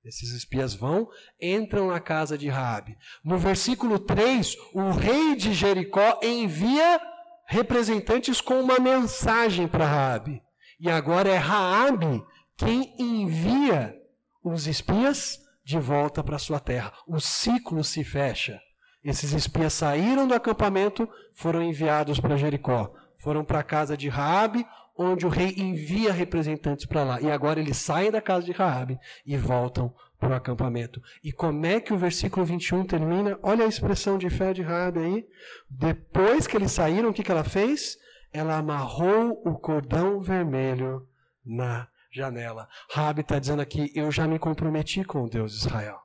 Esses 0.04 0.32
espias 0.32 0.74
vão, 0.74 1.08
entram 1.40 1.88
na 1.88 2.00
casa 2.00 2.36
de 2.36 2.48
Raabe. 2.48 2.96
No 3.24 3.38
versículo 3.38 4.00
3, 4.00 4.56
o 4.74 4.90
rei 4.90 5.36
de 5.36 5.54
Jericó 5.54 6.18
envia 6.22 7.00
representantes 7.46 8.40
com 8.40 8.60
uma 8.60 8.80
mensagem 8.80 9.68
para 9.68 9.86
Raabe. 9.86 10.42
E 10.80 10.90
agora 10.90 11.28
é 11.28 11.36
Raabe 11.36 12.24
quem 12.64 12.94
envia 12.96 13.94
os 14.42 14.66
espias 14.68 15.38
de 15.64 15.78
volta 15.78 16.22
para 16.22 16.38
sua 16.38 16.60
terra. 16.60 16.92
O 17.06 17.18
ciclo 17.18 17.82
se 17.82 18.04
fecha. 18.04 18.60
Esses 19.02 19.32
espias 19.32 19.72
saíram 19.72 20.28
do 20.28 20.34
acampamento, 20.34 21.08
foram 21.34 21.62
enviados 21.62 22.20
para 22.20 22.36
Jericó, 22.36 22.92
foram 23.18 23.44
para 23.44 23.58
a 23.58 23.64
casa 23.64 23.96
de 23.96 24.08
Raabe, 24.08 24.64
onde 24.96 25.26
o 25.26 25.28
rei 25.28 25.54
envia 25.56 26.12
representantes 26.12 26.86
para 26.86 27.02
lá. 27.02 27.20
E 27.20 27.30
agora 27.30 27.58
eles 27.58 27.78
saem 27.78 28.12
da 28.12 28.20
casa 28.20 28.46
de 28.46 28.52
Raabe 28.52 28.98
e 29.26 29.36
voltam 29.36 29.92
para 30.20 30.30
o 30.30 30.34
acampamento. 30.34 31.00
E 31.24 31.32
como 31.32 31.66
é 31.66 31.80
que 31.80 31.92
o 31.92 31.98
versículo 31.98 32.46
21 32.46 32.84
termina? 32.84 33.38
Olha 33.42 33.64
a 33.64 33.68
expressão 33.68 34.16
de 34.16 34.30
fé 34.30 34.52
de 34.52 34.62
Raabe 34.62 35.00
aí. 35.00 35.26
Depois 35.68 36.46
que 36.46 36.56
eles 36.56 36.70
saíram, 36.70 37.10
o 37.10 37.12
que, 37.12 37.24
que 37.24 37.32
ela 37.32 37.42
fez? 37.42 37.96
Ela 38.32 38.56
amarrou 38.56 39.42
o 39.44 39.58
cordão 39.58 40.20
vermelho 40.20 41.08
na 41.44 41.88
janela. 42.12 42.68
Rabi 42.90 43.22
está 43.22 43.38
dizendo 43.38 43.62
aqui: 43.62 43.90
eu 43.94 44.10
já 44.10 44.28
me 44.28 44.38
comprometi 44.38 45.02
com 45.04 45.24
o 45.24 45.28
Deus 45.28 45.52
de 45.52 45.58
Israel. 45.58 45.98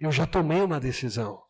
Eu 0.00 0.12
já 0.12 0.26
tomei 0.26 0.60
uma 0.60 0.78
decisão. 0.78 1.42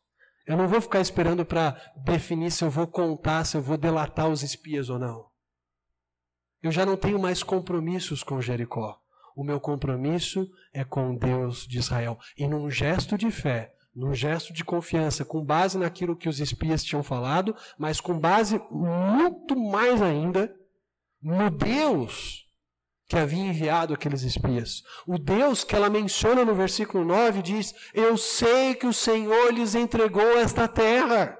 Eu 0.46 0.56
não 0.56 0.68
vou 0.68 0.80
ficar 0.80 1.00
esperando 1.00 1.44
para 1.44 1.76
definir 2.04 2.52
se 2.52 2.62
eu 2.62 2.70
vou 2.70 2.86
contar, 2.86 3.44
se 3.44 3.56
eu 3.56 3.62
vou 3.62 3.76
delatar 3.76 4.28
os 4.28 4.44
espias 4.44 4.88
ou 4.88 4.98
não. 4.98 5.26
Eu 6.62 6.70
já 6.70 6.86
não 6.86 6.96
tenho 6.96 7.18
mais 7.18 7.42
compromissos 7.42 8.22
com 8.22 8.40
Jericó. 8.40 9.00
O 9.34 9.42
meu 9.42 9.60
compromisso 9.60 10.48
é 10.72 10.84
com 10.84 11.16
Deus 11.16 11.66
de 11.66 11.78
Israel. 11.78 12.18
E 12.38 12.46
num 12.46 12.70
gesto 12.70 13.18
de 13.18 13.30
fé, 13.30 13.74
num 13.94 14.14
gesto 14.14 14.52
de 14.52 14.64
confiança, 14.64 15.24
com 15.24 15.44
base 15.44 15.76
naquilo 15.76 16.16
que 16.16 16.28
os 16.28 16.38
espias 16.38 16.84
tinham 16.84 17.02
falado, 17.02 17.54
mas 17.76 18.00
com 18.00 18.18
base 18.18 18.60
muito 18.70 19.56
mais 19.56 20.00
ainda 20.00 20.54
no 21.20 21.50
Deus 21.50 22.45
que 23.08 23.16
havia 23.16 23.44
enviado 23.44 23.94
aqueles 23.94 24.22
espias. 24.22 24.82
O 25.06 25.18
Deus 25.18 25.62
que 25.62 25.76
ela 25.76 25.88
menciona 25.88 26.44
no 26.44 26.54
versículo 26.54 27.04
9 27.04 27.42
diz: 27.42 27.74
Eu 27.94 28.16
sei 28.16 28.74
que 28.74 28.86
o 28.86 28.92
Senhor 28.92 29.52
lhes 29.52 29.74
entregou 29.74 30.38
esta 30.38 30.66
terra. 30.66 31.38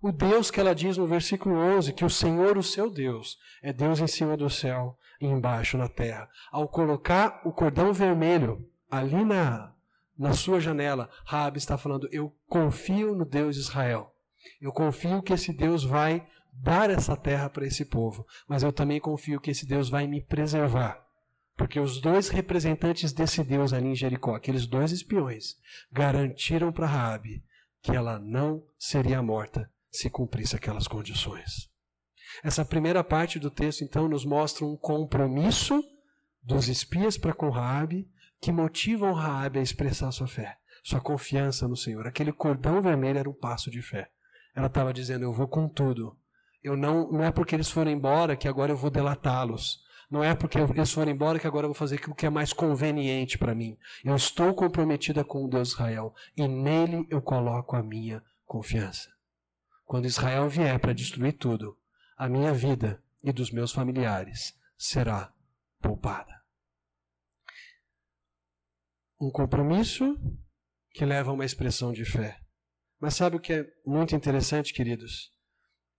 O 0.00 0.12
Deus 0.12 0.50
que 0.50 0.60
ela 0.60 0.74
diz 0.74 0.96
no 0.96 1.06
versículo 1.06 1.56
11, 1.56 1.92
que 1.92 2.04
o 2.04 2.10
Senhor, 2.10 2.56
o 2.56 2.62
seu 2.62 2.88
Deus, 2.88 3.36
é 3.62 3.72
Deus 3.72 3.98
em 3.98 4.06
cima 4.06 4.36
do 4.36 4.48
céu 4.48 4.96
e 5.20 5.26
embaixo 5.26 5.76
na 5.76 5.88
terra. 5.88 6.28
Ao 6.52 6.68
colocar 6.68 7.42
o 7.44 7.52
cordão 7.52 7.92
vermelho 7.92 8.64
ali 8.90 9.24
na, 9.24 9.74
na 10.16 10.32
sua 10.32 10.60
janela, 10.60 11.10
Rabi 11.26 11.58
está 11.58 11.76
falando: 11.76 12.08
Eu 12.12 12.32
confio 12.48 13.14
no 13.14 13.24
Deus 13.24 13.56
de 13.56 13.62
Israel. 13.62 14.14
Eu 14.60 14.72
confio 14.72 15.20
que 15.20 15.32
esse 15.32 15.52
Deus 15.52 15.84
vai 15.84 16.26
dar 16.60 16.90
essa 16.90 17.16
terra 17.16 17.48
para 17.48 17.66
esse 17.66 17.84
povo, 17.84 18.26
mas 18.48 18.62
eu 18.62 18.72
também 18.72 19.00
confio 19.00 19.40
que 19.40 19.50
esse 19.50 19.66
Deus 19.66 19.88
vai 19.88 20.06
me 20.06 20.20
preservar. 20.20 21.04
Porque 21.56 21.80
os 21.80 22.00
dois 22.00 22.28
representantes 22.28 23.12
desse 23.12 23.42
Deus 23.42 23.72
ali 23.72 23.88
em 23.88 23.94
Jericó, 23.94 24.36
aqueles 24.36 24.66
dois 24.66 24.92
espiões, 24.92 25.56
garantiram 25.90 26.72
para 26.72 26.86
Raabe 26.86 27.42
que 27.82 27.94
ela 27.94 28.18
não 28.18 28.62
seria 28.78 29.22
morta 29.22 29.70
se 29.90 30.10
cumprisse 30.10 30.54
aquelas 30.54 30.86
condições. 30.86 31.68
Essa 32.44 32.64
primeira 32.64 33.02
parte 33.02 33.38
do 33.38 33.50
texto 33.50 33.82
então 33.82 34.08
nos 34.08 34.24
mostra 34.24 34.64
um 34.64 34.76
compromisso 34.76 35.82
dos 36.42 36.68
espias 36.68 37.16
para 37.16 37.32
com 37.32 37.48
Raabe 37.50 38.08
que 38.40 38.52
motivam 38.52 39.12
Raabe 39.12 39.58
a 39.58 39.62
expressar 39.62 40.12
sua 40.12 40.28
fé, 40.28 40.56
sua 40.84 41.00
confiança 41.00 41.66
no 41.66 41.76
Senhor. 41.76 42.06
Aquele 42.06 42.32
cordão 42.32 42.80
vermelho 42.80 43.18
era 43.18 43.30
um 43.30 43.34
passo 43.34 43.70
de 43.70 43.82
fé. 43.82 44.10
Ela 44.54 44.66
estava 44.66 44.92
dizendo: 44.92 45.24
Eu 45.24 45.32
vou 45.32 45.48
com 45.48 45.68
tudo, 45.68 46.16
eu 46.62 46.76
não, 46.76 47.10
não 47.10 47.24
é 47.24 47.30
porque 47.30 47.54
eles 47.54 47.70
foram 47.70 47.90
embora 47.90 48.36
que 48.36 48.48
agora 48.48 48.72
eu 48.72 48.76
vou 48.76 48.90
delatá-los. 48.90 49.80
Não 50.10 50.24
é 50.24 50.34
porque 50.34 50.58
eles 50.58 50.92
foram 50.92 51.12
embora 51.12 51.38
que 51.38 51.46
agora 51.46 51.64
eu 51.64 51.68
vou 51.68 51.74
fazer 51.74 51.96
aquilo 51.96 52.14
que 52.14 52.24
é 52.24 52.30
mais 52.30 52.52
conveniente 52.52 53.36
para 53.36 53.54
mim. 53.54 53.76
Eu 54.02 54.16
estou 54.16 54.54
comprometida 54.54 55.22
com 55.22 55.44
o 55.44 55.48
Deus 55.48 55.70
Israel 55.72 56.14
e 56.36 56.48
nele 56.48 57.06
eu 57.10 57.20
coloco 57.20 57.76
a 57.76 57.82
minha 57.82 58.22
confiança. 58.46 59.10
Quando 59.84 60.06
Israel 60.06 60.48
vier 60.48 60.78
para 60.78 60.94
destruir 60.94 61.34
tudo, 61.34 61.78
a 62.16 62.28
minha 62.28 62.52
vida 62.52 63.02
e 63.22 63.32
dos 63.32 63.50
meus 63.50 63.70
familiares 63.70 64.58
será 64.76 65.32
poupada. 65.80 66.42
Um 69.20 69.30
compromisso 69.30 70.16
que 70.92 71.04
leva 71.04 71.30
a 71.30 71.34
uma 71.34 71.44
expressão 71.44 71.92
de 71.92 72.04
fé. 72.04 72.40
Mas 72.98 73.14
sabe 73.14 73.36
o 73.36 73.40
que 73.40 73.52
é 73.52 73.66
muito 73.84 74.16
interessante, 74.16 74.72
queridos? 74.72 75.32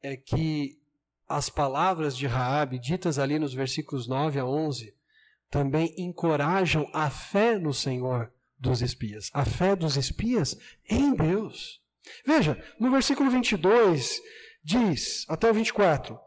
É 0.01 0.15
que 0.15 0.79
as 1.27 1.49
palavras 1.49 2.17
de 2.17 2.25
Raabe, 2.25 2.79
ditas 2.79 3.19
ali 3.19 3.37
nos 3.37 3.53
versículos 3.53 4.07
9 4.07 4.39
a 4.39 4.45
11, 4.45 4.95
também 5.49 5.93
encorajam 5.97 6.89
a 6.93 7.09
fé 7.09 7.57
no 7.57 7.73
Senhor 7.73 8.31
dos 8.57 8.81
espias. 8.81 9.29
A 9.33 9.45
fé 9.45 9.75
dos 9.75 9.95
espias 9.95 10.57
em 10.89 11.13
Deus. 11.13 11.81
Veja, 12.25 12.61
no 12.79 12.89
versículo 12.91 13.29
22 13.29 14.21
diz, 14.63 15.25
até 15.29 15.49
o 15.49 15.53
24: 15.53 16.19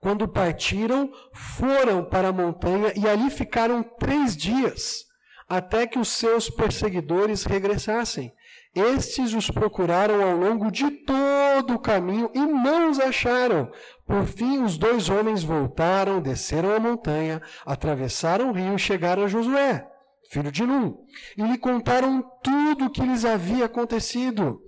Quando 0.00 0.28
partiram, 0.28 1.12
foram 1.32 2.04
para 2.04 2.28
a 2.28 2.32
montanha 2.32 2.92
e 2.96 3.08
ali 3.08 3.30
ficaram 3.30 3.82
três 3.82 4.36
dias, 4.36 5.04
até 5.48 5.86
que 5.86 5.98
os 5.98 6.08
seus 6.08 6.50
perseguidores 6.50 7.44
regressassem. 7.44 8.32
Estes 8.76 9.32
os 9.32 9.50
procuraram 9.50 10.22
ao 10.22 10.36
longo 10.36 10.70
de 10.70 10.90
todo 10.90 11.76
o 11.76 11.78
caminho 11.78 12.30
e 12.34 12.40
não 12.40 12.90
os 12.90 13.00
acharam. 13.00 13.72
Por 14.04 14.26
fim, 14.26 14.62
os 14.62 14.76
dois 14.76 15.08
homens 15.08 15.42
voltaram, 15.42 16.20
desceram 16.20 16.74
a 16.74 16.78
montanha, 16.78 17.40
atravessaram 17.64 18.50
o 18.50 18.52
rio 18.52 18.74
e 18.74 18.78
chegaram 18.78 19.24
a 19.24 19.28
Josué, 19.28 19.88
filho 20.30 20.52
de 20.52 20.66
Num, 20.66 20.94
e 21.38 21.42
lhe 21.42 21.56
contaram 21.56 22.22
tudo 22.42 22.84
o 22.84 22.90
que 22.90 23.00
lhes 23.00 23.24
havia 23.24 23.64
acontecido. 23.64 24.60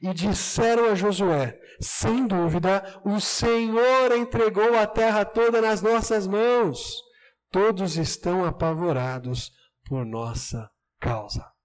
E 0.00 0.14
disseram 0.14 0.88
a 0.88 0.94
Josué: 0.94 1.58
Sem 1.80 2.24
dúvida, 2.24 3.00
o 3.04 3.18
Senhor 3.18 4.12
entregou 4.16 4.78
a 4.78 4.86
terra 4.86 5.24
toda 5.24 5.60
nas 5.60 5.82
nossas 5.82 6.24
mãos. 6.28 7.02
Todos 7.50 7.96
estão 7.96 8.44
apavorados 8.44 9.50
por 9.88 10.06
nossa 10.06 10.70
causa. 11.00 11.55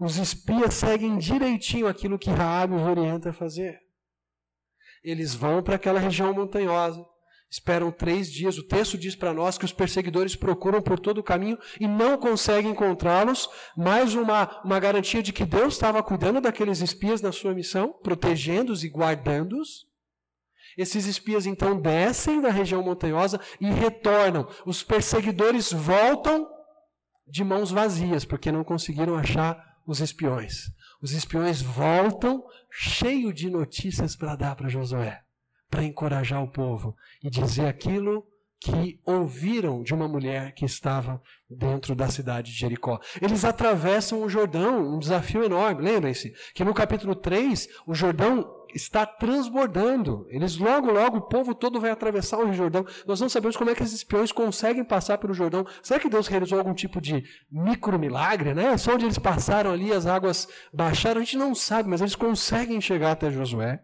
Os 0.00 0.16
espias 0.16 0.72
seguem 0.72 1.18
direitinho 1.18 1.86
aquilo 1.86 2.18
que 2.18 2.30
Raabe 2.30 2.74
os 2.74 2.80
orienta 2.80 3.28
a 3.28 3.32
fazer. 3.34 3.78
Eles 5.04 5.34
vão 5.34 5.62
para 5.62 5.76
aquela 5.76 6.00
região 6.00 6.32
montanhosa, 6.32 7.04
esperam 7.50 7.92
três 7.92 8.32
dias. 8.32 8.56
O 8.56 8.66
texto 8.66 8.96
diz 8.96 9.14
para 9.14 9.34
nós 9.34 9.58
que 9.58 9.64
os 9.66 9.74
perseguidores 9.74 10.34
procuram 10.34 10.80
por 10.80 10.98
todo 10.98 11.18
o 11.18 11.22
caminho 11.22 11.58
e 11.78 11.86
não 11.86 12.16
conseguem 12.16 12.70
encontrá-los. 12.70 13.46
Mais 13.76 14.14
uma, 14.14 14.62
uma 14.64 14.80
garantia 14.80 15.22
de 15.22 15.34
que 15.34 15.44
Deus 15.44 15.74
estava 15.74 16.02
cuidando 16.02 16.40
daqueles 16.40 16.80
espias 16.80 17.20
na 17.20 17.30
sua 17.30 17.52
missão, 17.52 17.92
protegendo-os 18.02 18.82
e 18.82 18.88
guardando-os. 18.88 19.86
Esses 20.78 21.04
espias 21.04 21.44
então 21.44 21.78
descem 21.78 22.40
da 22.40 22.48
região 22.48 22.82
montanhosa 22.82 23.38
e 23.60 23.66
retornam. 23.66 24.48
Os 24.64 24.82
perseguidores 24.82 25.70
voltam 25.70 26.48
de 27.26 27.44
mãos 27.44 27.70
vazias, 27.70 28.24
porque 28.24 28.50
não 28.50 28.64
conseguiram 28.64 29.14
achar 29.14 29.69
os 29.90 30.00
espiões. 30.00 30.70
Os 31.02 31.12
espiões 31.12 31.60
voltam 31.60 32.44
cheio 32.70 33.32
de 33.32 33.50
notícias 33.50 34.14
para 34.14 34.36
dar 34.36 34.54
para 34.54 34.68
Josué, 34.68 35.20
para 35.68 35.82
encorajar 35.82 36.42
o 36.42 36.50
povo 36.50 36.96
e 37.20 37.28
dizer 37.28 37.66
aquilo 37.66 38.24
que 38.60 39.00
ouviram 39.06 39.82
de 39.82 39.94
uma 39.94 40.06
mulher 40.06 40.52
que 40.52 40.66
estava 40.66 41.20
dentro 41.48 41.94
da 41.94 42.08
cidade 42.08 42.52
de 42.52 42.58
Jericó. 42.58 43.00
Eles 43.20 43.42
atravessam 43.44 44.22
o 44.22 44.28
Jordão, 44.28 44.94
um 44.94 44.98
desafio 44.98 45.42
enorme. 45.42 45.82
Lembrem-se 45.82 46.32
que 46.54 46.62
no 46.62 46.74
capítulo 46.74 47.14
3, 47.14 47.68
o 47.86 47.94
Jordão 47.94 48.46
está 48.74 49.06
transbordando. 49.06 50.26
Eles 50.28 50.58
logo, 50.58 50.92
logo, 50.92 51.16
o 51.16 51.28
povo 51.28 51.54
todo 51.54 51.80
vai 51.80 51.90
atravessar 51.90 52.38
o 52.38 52.52
Jordão. 52.52 52.84
Nós 53.06 53.18
não 53.18 53.30
sabemos 53.30 53.56
como 53.56 53.70
é 53.70 53.74
que 53.74 53.82
esses 53.82 53.96
espiões 53.96 54.30
conseguem 54.30 54.84
passar 54.84 55.16
pelo 55.16 55.32
Jordão. 55.32 55.66
Será 55.82 55.98
que 55.98 56.10
Deus 56.10 56.28
realizou 56.28 56.58
algum 56.58 56.74
tipo 56.74 57.00
de 57.00 57.24
micro 57.50 57.98
milagre, 57.98 58.52
né? 58.52 58.76
Só 58.76 58.94
onde 58.94 59.06
eles 59.06 59.18
passaram 59.18 59.72
ali, 59.72 59.90
as 59.90 60.06
águas 60.06 60.46
baixaram, 60.72 61.20
a 61.20 61.24
gente 61.24 61.38
não 61.38 61.54
sabe, 61.54 61.88
mas 61.88 62.02
eles 62.02 62.14
conseguem 62.14 62.80
chegar 62.80 63.12
até 63.12 63.30
Josué. 63.30 63.80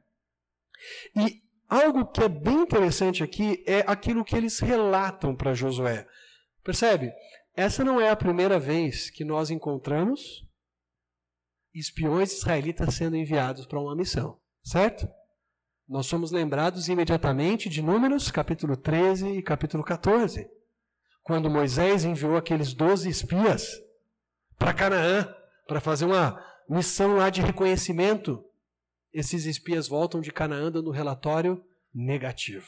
E 1.17 1.46
algo 1.69 2.07
que 2.07 2.23
é 2.23 2.29
bem 2.29 2.63
interessante 2.63 3.23
aqui 3.23 3.63
é 3.67 3.85
aquilo 3.87 4.25
que 4.25 4.37
eles 4.37 4.59
relatam 4.61 5.35
para 5.35 5.55
Josué. 5.55 6.07
Percebe? 6.63 7.13
Essa 7.55 7.85
não 7.85 8.01
é 8.01 8.11
a 8.11 8.17
primeira 8.17 8.59
vez 8.59 9.11
que 9.11 9.25
nós 9.25 9.51
encontramos 9.51 10.47
espiões 11.75 12.33
israelitas 12.33 12.95
sendo 12.95 13.17
enviados 13.17 13.67
para 13.67 13.81
uma 13.81 13.95
missão. 13.95 14.39
Certo? 14.63 15.09
Nós 15.89 16.07
somos 16.07 16.33
lembrados 16.33 16.89
imediatamente 16.89 17.69
de 17.69 17.81
Números, 17.81 18.31
capítulo 18.31 18.77
13 18.77 19.29
e 19.29 19.43
capítulo 19.43 19.85
14, 19.85 20.51
quando 21.23 21.49
Moisés 21.49 22.05
enviou 22.05 22.37
aqueles 22.37 22.75
doze 22.75 23.09
espias 23.09 23.81
para 24.59 24.75
Canaã 24.75 25.33
para 25.67 25.81
fazer 25.81 26.05
uma 26.05 26.43
missão 26.69 27.17
lá 27.17 27.31
de 27.31 27.41
reconhecimento. 27.41 28.45
Esses 29.17 29.47
espias 29.47 29.89
voltam 29.89 30.21
de 30.21 30.31
Canaã 30.31 30.71
dando 30.71 30.91
relatório 30.91 31.65
negativo. 31.95 32.67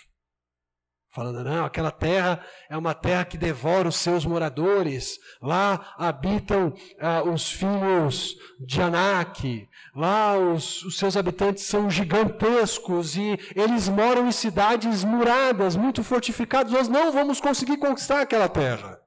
Falando, 1.10 1.44
não, 1.44 1.66
aquela 1.66 1.90
terra 1.90 2.42
é 2.70 2.76
uma 2.76 2.94
terra 2.94 3.26
que 3.26 3.36
devora 3.36 3.88
os 3.88 3.96
seus 3.96 4.24
moradores. 4.24 5.18
Lá 5.42 5.94
habitam 5.98 6.72
ah, 6.98 7.22
os 7.22 7.52
filhos 7.52 8.34
de 8.58 8.80
Anak. 8.80 9.68
Lá 9.94 10.38
os, 10.38 10.82
os 10.84 10.96
seus 10.96 11.18
habitantes 11.18 11.64
são 11.64 11.90
gigantescos 11.90 13.14
e 13.14 13.38
eles 13.54 13.86
moram 13.90 14.26
em 14.26 14.32
cidades 14.32 15.04
muradas, 15.04 15.76
muito 15.76 16.02
fortificadas. 16.02 16.72
Nós 16.72 16.88
não 16.88 17.12
vamos 17.12 17.42
conseguir 17.42 17.76
conquistar 17.76 18.22
aquela 18.22 18.48
terra. 18.48 18.98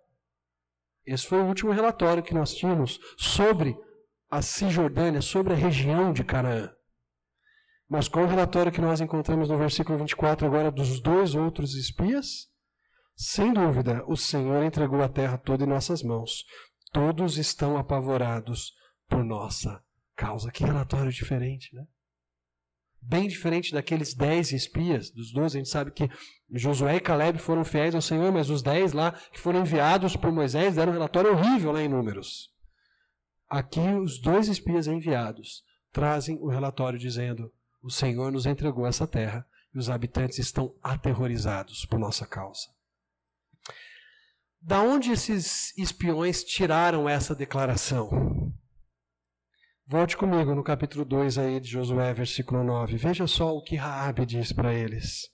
Esse 1.03 1.25
foi 1.25 1.39
o 1.39 1.45
último 1.45 1.71
relatório 1.71 2.21
que 2.21 2.35
nós 2.35 2.53
tínhamos 2.53 2.99
sobre 3.17 3.75
a 4.29 4.43
Cisjordânia, 4.43 5.23
sobre 5.23 5.53
a 5.53 5.55
região 5.55 6.13
de 6.13 6.23
Canaã. 6.23 6.71
Mas 7.91 8.07
qual 8.07 8.23
o 8.23 8.27
relatório 8.29 8.71
que 8.71 8.79
nós 8.79 9.01
encontramos 9.01 9.49
no 9.49 9.57
versículo 9.57 9.97
24 9.97 10.47
agora 10.47 10.71
dos 10.71 11.01
dois 11.01 11.35
outros 11.35 11.75
espias? 11.75 12.49
Sem 13.17 13.51
dúvida, 13.51 14.01
o 14.07 14.15
Senhor 14.15 14.63
entregou 14.63 15.01
a 15.01 15.09
terra 15.09 15.37
toda 15.37 15.65
em 15.65 15.67
nossas 15.67 16.01
mãos. 16.01 16.45
Todos 16.93 17.37
estão 17.37 17.77
apavorados 17.77 18.73
por 19.09 19.25
nossa 19.25 19.83
causa. 20.15 20.49
Que 20.49 20.63
relatório 20.63 21.11
diferente, 21.11 21.75
né? 21.75 21.85
Bem 23.01 23.27
diferente 23.27 23.73
daqueles 23.73 24.13
dez 24.13 24.53
espias, 24.53 25.11
dos 25.11 25.33
doze, 25.33 25.57
a 25.57 25.59
gente 25.59 25.69
sabe 25.69 25.91
que 25.91 26.09
Josué 26.49 26.95
e 26.95 27.01
Caleb 27.01 27.39
foram 27.39 27.65
fiéis 27.65 27.93
ao 27.93 28.01
Senhor, 28.01 28.31
mas 28.31 28.49
os 28.49 28.61
dez 28.61 28.93
lá 28.93 29.11
que 29.11 29.39
foram 29.39 29.59
enviados 29.59 30.15
por 30.15 30.31
Moisés 30.31 30.77
deram 30.77 30.93
um 30.93 30.95
relatório 30.95 31.33
horrível 31.33 31.73
lá 31.73 31.81
em 31.81 31.89
Números. 31.89 32.53
Aqui, 33.49 33.81
os 33.81 34.17
dois 34.21 34.47
espias 34.47 34.87
enviados 34.87 35.65
trazem 35.91 36.37
o 36.39 36.47
relatório 36.47 36.97
dizendo: 36.97 37.51
o 37.81 37.89
Senhor 37.89 38.31
nos 38.31 38.45
entregou 38.45 38.85
essa 38.85 39.07
terra 39.07 39.45
e 39.73 39.79
os 39.79 39.89
habitantes 39.89 40.37
estão 40.37 40.75
aterrorizados 40.83 41.85
por 41.85 41.99
nossa 41.99 42.25
causa. 42.25 42.67
Da 44.61 44.81
onde 44.81 45.11
esses 45.11 45.75
espiões 45.77 46.43
tiraram 46.43 47.09
essa 47.09 47.33
declaração? 47.33 48.53
Volte 49.87 50.15
comigo 50.15 50.53
no 50.53 50.63
capítulo 50.63 51.03
2 51.03 51.37
aí 51.37 51.59
de 51.59 51.69
Josué, 51.69 52.13
versículo 52.13 52.63
9. 52.63 52.95
Veja 52.97 53.25
só 53.25 53.55
o 53.55 53.63
que 53.63 53.75
Raabe 53.75 54.25
diz 54.25 54.53
para 54.53 54.73
eles. 54.73 55.29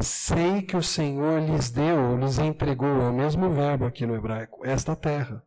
Sei 0.00 0.62
que 0.62 0.76
o 0.76 0.82
Senhor 0.82 1.40
lhes 1.40 1.70
deu, 1.70 2.18
lhes 2.18 2.38
entregou, 2.38 3.00
é 3.02 3.08
o 3.08 3.14
mesmo 3.14 3.52
verbo 3.52 3.84
aqui 3.84 4.04
no 4.04 4.16
hebraico, 4.16 4.66
esta 4.66 4.96
terra 4.96 5.44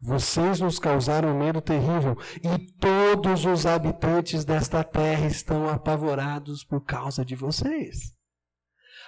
vocês 0.00 0.60
nos 0.60 0.78
causaram 0.78 1.30
um 1.30 1.38
medo 1.38 1.60
terrível 1.60 2.16
e 2.42 2.72
todos 3.14 3.44
os 3.44 3.66
habitantes 3.66 4.44
desta 4.44 4.82
terra 4.82 5.26
estão 5.26 5.68
apavorados 5.68 6.64
por 6.64 6.84
causa 6.84 7.24
de 7.24 7.36
vocês. 7.36 8.16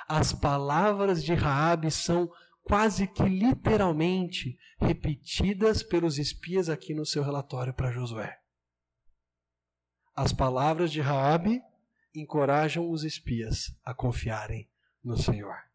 As 0.07 0.33
palavras 0.33 1.25
de 1.25 1.35
Raabe 1.35 1.91
são 1.91 2.31
quase 2.63 3.09
que 3.09 3.25
literalmente 3.25 4.57
repetidas 4.81 5.83
pelos 5.83 6.17
espias 6.17 6.69
aqui 6.69 6.95
no 6.95 7.05
seu 7.05 7.25
relatório 7.25 7.75
para 7.75 7.91
Josué. 7.91 8.39
As 10.15 10.33
palavras 10.33 10.93
de 10.93 11.01
Raabe 11.01 11.61
encorajam 12.15 12.89
os 12.89 13.03
espias 13.03 13.77
a 13.85 13.93
confiarem 13.93 14.71
no 15.03 15.17
Senhor. 15.17 15.68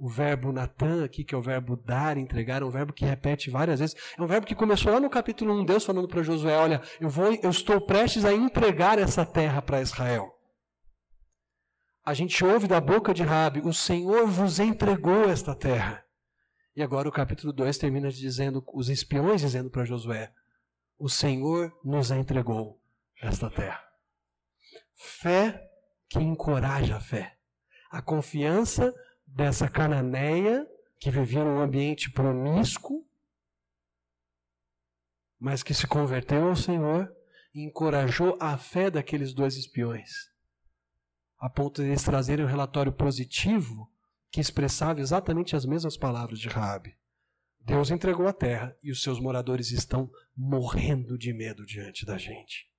O 0.00 0.08
verbo 0.08 0.50
Natan 0.50 1.04
aqui, 1.04 1.22
que 1.22 1.34
é 1.34 1.38
o 1.38 1.42
verbo 1.42 1.76
dar, 1.76 2.16
entregar, 2.16 2.62
é 2.62 2.64
um 2.64 2.70
verbo 2.70 2.90
que 2.90 3.04
repete 3.04 3.50
várias 3.50 3.80
vezes. 3.80 3.94
É 4.16 4.22
um 4.22 4.26
verbo 4.26 4.46
que 4.46 4.54
começou 4.54 4.90
lá 4.90 4.98
no 4.98 5.10
capítulo 5.10 5.52
1, 5.60 5.66
Deus 5.66 5.84
falando 5.84 6.08
para 6.08 6.22
Josué, 6.22 6.56
olha, 6.56 6.80
eu, 6.98 7.10
vou, 7.10 7.34
eu 7.34 7.50
estou 7.50 7.78
prestes 7.82 8.24
a 8.24 8.32
entregar 8.32 8.98
essa 8.98 9.26
terra 9.26 9.60
para 9.60 9.82
Israel. 9.82 10.32
A 12.02 12.14
gente 12.14 12.42
ouve 12.42 12.66
da 12.66 12.80
boca 12.80 13.12
de 13.12 13.22
Rabi, 13.22 13.60
o 13.60 13.74
Senhor 13.74 14.26
vos 14.26 14.58
entregou 14.58 15.28
esta 15.28 15.54
terra. 15.54 16.02
E 16.74 16.82
agora 16.82 17.06
o 17.06 17.12
capítulo 17.12 17.52
2 17.52 17.76
termina 17.76 18.08
dizendo, 18.08 18.64
os 18.72 18.88
espiões 18.88 19.42
dizendo 19.42 19.68
para 19.68 19.84
Josué, 19.84 20.32
o 20.98 21.10
Senhor 21.10 21.70
nos 21.84 22.10
entregou 22.10 22.80
esta 23.20 23.50
terra. 23.50 23.84
Fé 24.96 25.62
que 26.08 26.20
encoraja 26.20 26.96
a 26.96 27.00
fé. 27.00 27.36
A 27.90 28.00
confiança 28.00 28.94
dessa 29.34 29.68
cananeia 29.68 30.66
que 30.98 31.10
vivia 31.10 31.44
num 31.44 31.60
ambiente 31.60 32.10
promíscuo, 32.10 33.06
mas 35.38 35.62
que 35.62 35.72
se 35.72 35.86
converteu 35.86 36.48
ao 36.48 36.56
Senhor 36.56 37.10
e 37.54 37.64
encorajou 37.64 38.36
a 38.38 38.56
fé 38.58 38.90
daqueles 38.90 39.32
dois 39.32 39.56
espiões, 39.56 40.10
a 41.38 41.48
ponto 41.48 41.82
de 41.82 41.88
eles 41.88 42.02
trazerem 42.02 42.44
um 42.44 42.48
relatório 42.48 42.92
positivo 42.92 43.90
que 44.30 44.40
expressava 44.40 45.00
exatamente 45.00 45.56
as 45.56 45.64
mesmas 45.64 45.96
palavras 45.96 46.38
de 46.38 46.48
Raabe. 46.48 46.96
Deus 47.60 47.90
entregou 47.90 48.26
a 48.28 48.32
terra 48.32 48.76
e 48.82 48.90
os 48.90 49.02
seus 49.02 49.20
moradores 49.20 49.70
estão 49.70 50.10
morrendo 50.36 51.18
de 51.18 51.32
medo 51.32 51.64
diante 51.66 52.06
da 52.06 52.16
gente. 52.16 52.69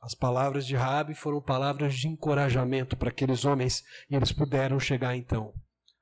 As 0.00 0.14
palavras 0.14 0.66
de 0.66 0.74
Rabi 0.74 1.14
foram 1.14 1.42
palavras 1.42 1.94
de 1.94 2.08
encorajamento 2.08 2.96
para 2.96 3.10
aqueles 3.10 3.44
homens 3.44 3.84
e 4.08 4.16
eles 4.16 4.32
puderam 4.32 4.80
chegar 4.80 5.14
então 5.14 5.52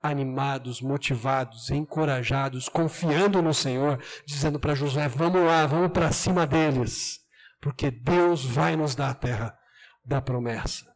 animados, 0.01 0.81
motivados, 0.81 1.71
encorajados, 1.71 2.69
confiando 2.69 3.43
no 3.43 3.53
Senhor, 3.53 4.01
dizendo 4.25 4.61
para 4.61 4.77
Josué: 4.77 5.09
"Vamos 5.09 5.43
lá, 5.45 5.67
vamos 5.67 5.91
para 5.91 6.13
cima 6.13 6.47
deles, 6.47 7.19
porque 7.61 7.91
Deus 7.91 8.45
vai 8.45 8.77
nos 8.77 8.95
dar 8.95 9.11
a 9.11 9.15
terra 9.15 9.59
da 10.05 10.23
promessa". 10.23 10.87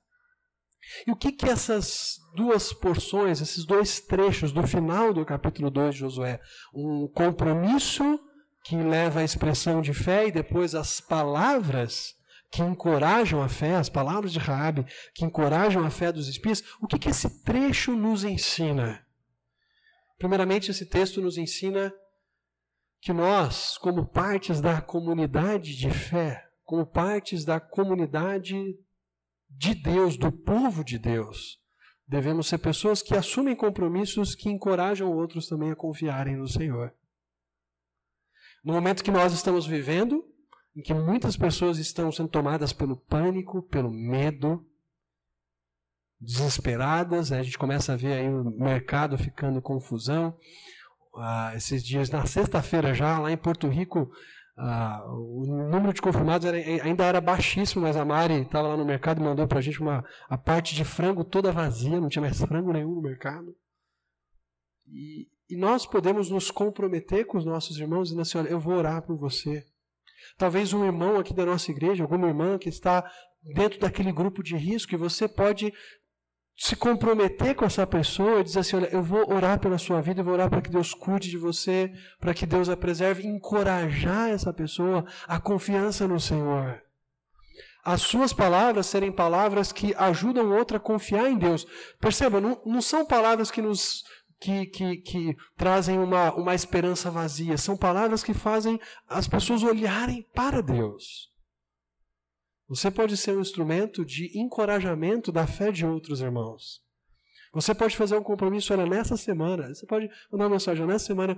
E 1.05 1.11
o 1.11 1.17
que 1.17 1.33
que 1.33 1.49
essas 1.49 2.19
duas 2.37 2.73
porções, 2.73 3.41
esses 3.41 3.65
dois 3.65 4.01
trechos 4.01 4.53
do 4.53 4.65
final 4.65 5.13
do 5.13 5.25
capítulo 5.25 5.71
2 5.71 5.95
de 5.95 6.01
Josué, 6.01 6.41
um 6.73 7.09
compromisso 7.09 8.21
que 8.65 8.77
leva 8.77 9.21
à 9.21 9.25
expressão 9.25 9.81
de 9.81 9.93
fé 9.93 10.29
e 10.29 10.33
depois 10.33 10.75
as 10.75 11.01
palavras 11.01 12.15
que 12.53 12.63
encorajam 12.63 13.41
a 13.41 13.49
fé, 13.49 13.77
as 13.77 13.89
palavras 13.89 14.31
de 14.31 14.39
Raabe, 14.39 14.85
que 15.15 15.25
encorajam 15.25 15.83
a 15.85 15.91
fé 15.91 16.13
dos 16.13 16.29
espias, 16.29 16.63
o 16.83 16.87
que, 16.87 16.99
que 16.99 17.09
esse 17.09 17.43
trecho 17.43 17.93
nos 17.97 18.25
ensina? 18.25 19.05
Primeiramente, 20.19 20.71
esse 20.71 20.85
texto 20.85 21.23
nos 21.23 21.39
ensina 21.39 21.91
que 23.01 23.11
nós, 23.11 23.79
como 23.79 24.07
partes 24.07 24.61
da 24.61 24.83
comunidade 24.83 25.75
de 25.75 25.91
fé, 25.91 26.47
como 26.63 26.85
partes 26.85 27.43
da 27.43 27.59
comunidade 27.59 28.79
de 29.49 29.75
Deus, 29.75 30.19
do 30.19 30.31
povo 30.31 30.85
de 30.85 30.99
Deus, 30.99 31.59
devemos 32.07 32.49
ser 32.49 32.59
pessoas 32.59 33.01
que 33.01 33.17
assumem 33.17 33.57
compromissos 33.57 34.35
que 34.35 34.51
encorajam 34.51 35.11
outros 35.11 35.49
também 35.49 35.71
a 35.71 35.77
confiarem 35.77 36.37
no 36.37 36.47
Senhor. 36.47 36.95
No 38.63 38.75
momento 38.75 39.03
que 39.03 39.11
nós 39.11 39.33
estamos 39.33 39.67
vivendo, 39.67 40.23
em 40.75 40.83
que 40.83 40.95
muitas 40.95 41.37
pessoas 41.37 41.79
estão 41.79 42.11
sendo 42.11 42.29
tomadas 42.29 42.73
pelo 42.73 42.97
pânico, 42.97 43.63
pelo 43.63 43.91
medo, 43.91 44.67
desesperadas. 46.21 47.31
Né? 47.31 47.41
A 47.41 47.43
gente 47.43 47.59
começa 47.59 47.93
a 47.93 47.97
ver 47.97 48.15
aí 48.15 48.29
o 48.29 48.45
mercado 48.45 49.19
ficando 49.19 49.61
confusão. 49.61 50.37
Ah, 51.17 51.53
esses 51.55 51.85
dias, 51.85 52.11
na 52.11 52.25
sexta-feira 52.25 52.95
já, 52.95 53.19
lá 53.19 53.31
em 53.31 53.37
Porto 53.37 53.69
Rico, 53.69 54.11
ah, 54.57 55.03
o 55.09 55.45
número 55.71 55.93
de 55.93 56.01
confirmados 56.01 56.47
era, 56.47 56.57
ainda 56.57 57.05
era 57.05 57.21
baixíssimo, 57.21 57.83
mas 57.83 57.97
a 57.97 58.05
Mari 58.05 58.43
estava 58.43 58.69
lá 58.69 58.77
no 58.77 58.85
mercado 58.85 59.21
e 59.21 59.25
mandou 59.25 59.47
para 59.47 59.59
a 59.59 59.63
gente 59.63 59.81
uma, 59.81 60.05
a 60.29 60.39
parte 60.39 60.75
de 60.75 60.85
frango 60.85 61.23
toda 61.23 61.53
vazia, 61.53 62.01
não 62.01 62.09
tinha 62.09 62.23
mais 62.23 62.41
frango 62.41 62.73
nenhum 62.73 62.95
no 62.95 63.03
mercado. 63.03 63.55
E, 64.87 65.29
e 65.51 65.57
nós 65.57 65.87
podemos 65.87 66.31
nos 66.31 66.51
comprometer 66.51 67.27
com 67.27 67.37
os 67.37 67.45
nossos 67.45 67.79
irmãos 67.79 68.09
e 68.09 68.11
dizer 68.11 68.23
assim, 68.23 68.39
olha, 68.39 68.49
eu 68.49 68.61
vou 68.61 68.75
orar 68.75 69.03
por 69.03 69.17
você. 69.17 69.67
Talvez 70.37 70.73
um 70.73 70.85
irmão 70.85 71.19
aqui 71.19 71.35
da 71.35 71.47
nossa 71.47 71.71
igreja, 71.71 72.03
alguma 72.03 72.29
irmã 72.29 72.59
que 72.59 72.69
está 72.69 73.11
dentro 73.55 73.81
daquele 73.81 74.13
grupo 74.13 74.43
de 74.43 74.57
risco, 74.57 74.95
e 74.95 74.99
você 74.99 75.27
pode 75.29 75.73
se 76.57 76.77
comprometer 76.77 77.55
com 77.55 77.65
essa 77.65 77.87
pessoa 77.87 78.41
e 78.41 78.45
dizer 78.45 78.61
assim: 78.61 78.77
Olha, 78.77 78.89
eu 78.93 79.03
vou 79.03 79.33
orar 79.33 79.59
pela 79.59 79.79
sua 79.79 80.01
vida, 80.01 80.21
eu 80.21 80.25
vou 80.25 80.35
orar 80.35 80.51
para 80.51 80.61
que 80.61 80.71
Deus 80.71 80.95
cuide 80.95 81.31
de 81.31 81.39
você, 81.39 81.93
para 82.21 82.35
que 82.35 82.47
Deus 82.47 82.69
a 82.69 82.77
preserve, 82.77 83.27
encorajar 83.27 84.31
essa 84.31 84.53
pessoa 84.53 85.05
a 85.27 85.41
confiança 85.41 86.07
no 86.07 86.21
Senhor. 86.21 86.81
As 87.85 88.03
suas 88.03 88.33
palavras 88.33 88.87
serem 88.87 89.11
palavras 89.11 89.73
que 89.73 89.93
ajudam 89.97 90.53
outra 90.53 90.77
a 90.77 90.81
confiar 90.81 91.29
em 91.29 91.37
Deus. 91.37 91.67
Perceba, 92.01 92.41
não, 92.41 92.63
não 92.65 92.81
são 92.81 93.05
palavras 93.05 93.51
que 93.51 93.61
nos 93.61 94.05
que, 94.43 94.67
que, 94.67 94.97
que 94.97 95.37
trazem 95.57 96.01
uma, 96.01 96.35
uma 96.35 96.53
esperança 96.53 97.09
vazia. 97.09 97.57
São 97.57 97.77
palavras 97.77 98.25
que 98.25 98.35
fazem 98.35 98.81
as 99.09 99.29
pessoas 99.29 99.63
olharem 99.63 100.27
para 100.35 100.61
Deus. 100.61 101.31
Você 102.69 102.91
pode 102.91 103.17
ser 103.17 103.37
um 103.37 103.41
instrumento 103.41 104.05
de 104.05 104.37
encorajamento 104.37 105.31
da 105.31 105.47
fé 105.47 105.71
de 105.71 105.87
outros 105.87 106.21
irmãos. 106.21 106.83
Você 107.53 107.73
pode 107.73 107.97
fazer 107.97 108.17
um 108.17 108.23
compromisso, 108.23 108.73
olha, 108.73 108.87
nessa 108.87 109.17
semana, 109.17 109.73
você 109.73 109.87
pode 109.87 110.09
mandar 110.33 110.47
uma 110.47 110.51
mensagem, 110.51 110.87
nessa 110.87 111.07
semana, 111.07 111.37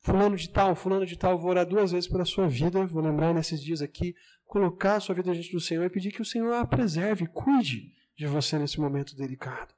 fulano 0.00 0.36
de 0.36 0.48
tal, 0.48 0.74
fulano 0.74 1.04
de 1.04 1.18
tal, 1.18 1.38
vou 1.38 1.50
orar 1.50 1.66
duas 1.66 1.92
vezes 1.92 2.08
pela 2.08 2.24
sua 2.24 2.48
vida, 2.48 2.86
vou 2.86 3.02
lembrar 3.02 3.34
nesses 3.34 3.60
dias 3.60 3.82
aqui, 3.82 4.14
colocar 4.46 4.96
a 4.96 5.00
sua 5.00 5.14
vida 5.14 5.32
diante 5.32 5.52
do 5.52 5.60
Senhor 5.60 5.84
e 5.84 5.90
pedir 5.90 6.12
que 6.12 6.22
o 6.22 6.24
Senhor 6.24 6.54
a 6.54 6.64
preserve, 6.64 7.26
cuide 7.26 7.92
de 8.16 8.26
você 8.26 8.58
nesse 8.58 8.80
momento 8.80 9.16
delicado. 9.16 9.74